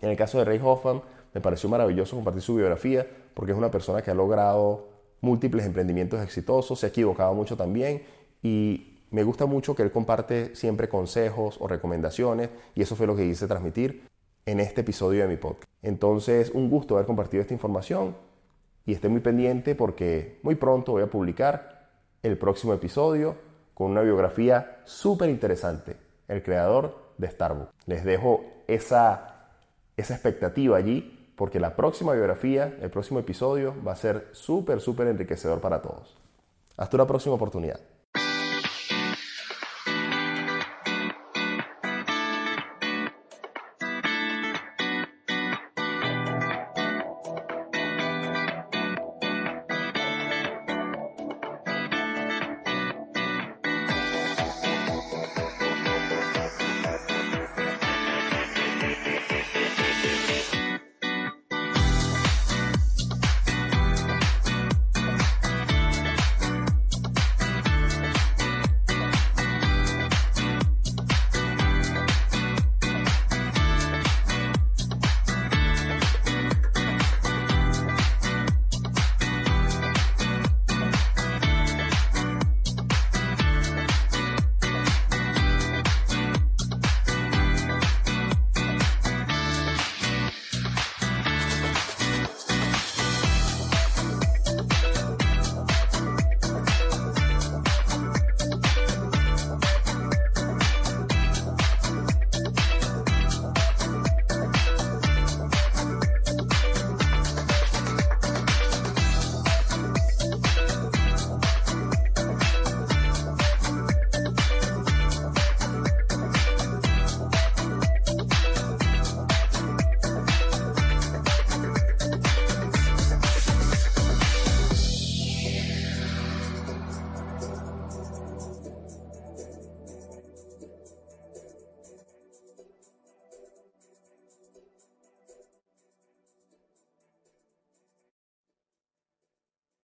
En 0.00 0.10
el 0.10 0.16
caso 0.16 0.38
de 0.38 0.44
Ray 0.44 0.60
Hoffman, 0.62 1.02
me 1.32 1.40
pareció 1.40 1.68
maravilloso 1.68 2.16
compartir 2.16 2.42
su 2.42 2.54
biografía 2.56 3.06
porque 3.34 3.52
es 3.52 3.58
una 3.58 3.70
persona 3.70 4.02
que 4.02 4.10
ha 4.10 4.14
logrado 4.14 4.88
múltiples 5.20 5.64
emprendimientos 5.66 6.20
exitosos, 6.22 6.78
se 6.78 6.86
ha 6.86 6.88
equivocado 6.88 7.34
mucho 7.34 7.56
también 7.56 8.02
y 8.42 8.98
me 9.10 9.22
gusta 9.22 9.46
mucho 9.46 9.74
que 9.74 9.82
él 9.82 9.92
comparte 9.92 10.54
siempre 10.54 10.88
consejos 10.88 11.56
o 11.60 11.68
recomendaciones 11.68 12.50
y 12.74 12.82
eso 12.82 12.96
fue 12.96 13.06
lo 13.06 13.16
que 13.16 13.24
quise 13.24 13.46
transmitir 13.46 14.08
en 14.44 14.60
este 14.60 14.82
episodio 14.82 15.22
de 15.22 15.28
mi 15.28 15.36
podcast. 15.36 15.68
Entonces, 15.82 16.50
un 16.54 16.70
gusto 16.70 16.94
haber 16.94 17.06
compartido 17.06 17.40
esta 17.40 17.54
información 17.54 18.16
y 18.84 18.92
esté 18.92 19.08
muy 19.08 19.20
pendiente 19.20 19.74
porque 19.74 20.38
muy 20.42 20.54
pronto 20.54 20.92
voy 20.92 21.02
a 21.02 21.10
publicar 21.10 21.75
el 22.26 22.38
próximo 22.38 22.72
episodio 22.72 23.36
con 23.72 23.90
una 23.90 24.02
biografía 24.02 24.80
súper 24.84 25.30
interesante, 25.30 25.96
el 26.28 26.42
creador 26.42 27.12
de 27.18 27.30
Starbucks. 27.30 27.72
Les 27.86 28.04
dejo 28.04 28.44
esa, 28.66 29.50
esa 29.96 30.14
expectativa 30.14 30.76
allí 30.76 31.32
porque 31.36 31.60
la 31.60 31.76
próxima 31.76 32.14
biografía, 32.14 32.76
el 32.80 32.90
próximo 32.90 33.20
episodio 33.20 33.74
va 33.86 33.92
a 33.92 33.96
ser 33.96 34.28
súper, 34.32 34.80
súper 34.80 35.08
enriquecedor 35.08 35.60
para 35.60 35.82
todos. 35.82 36.16
Hasta 36.76 36.96
una 36.96 37.06
próxima 37.06 37.34
oportunidad. 37.34 37.80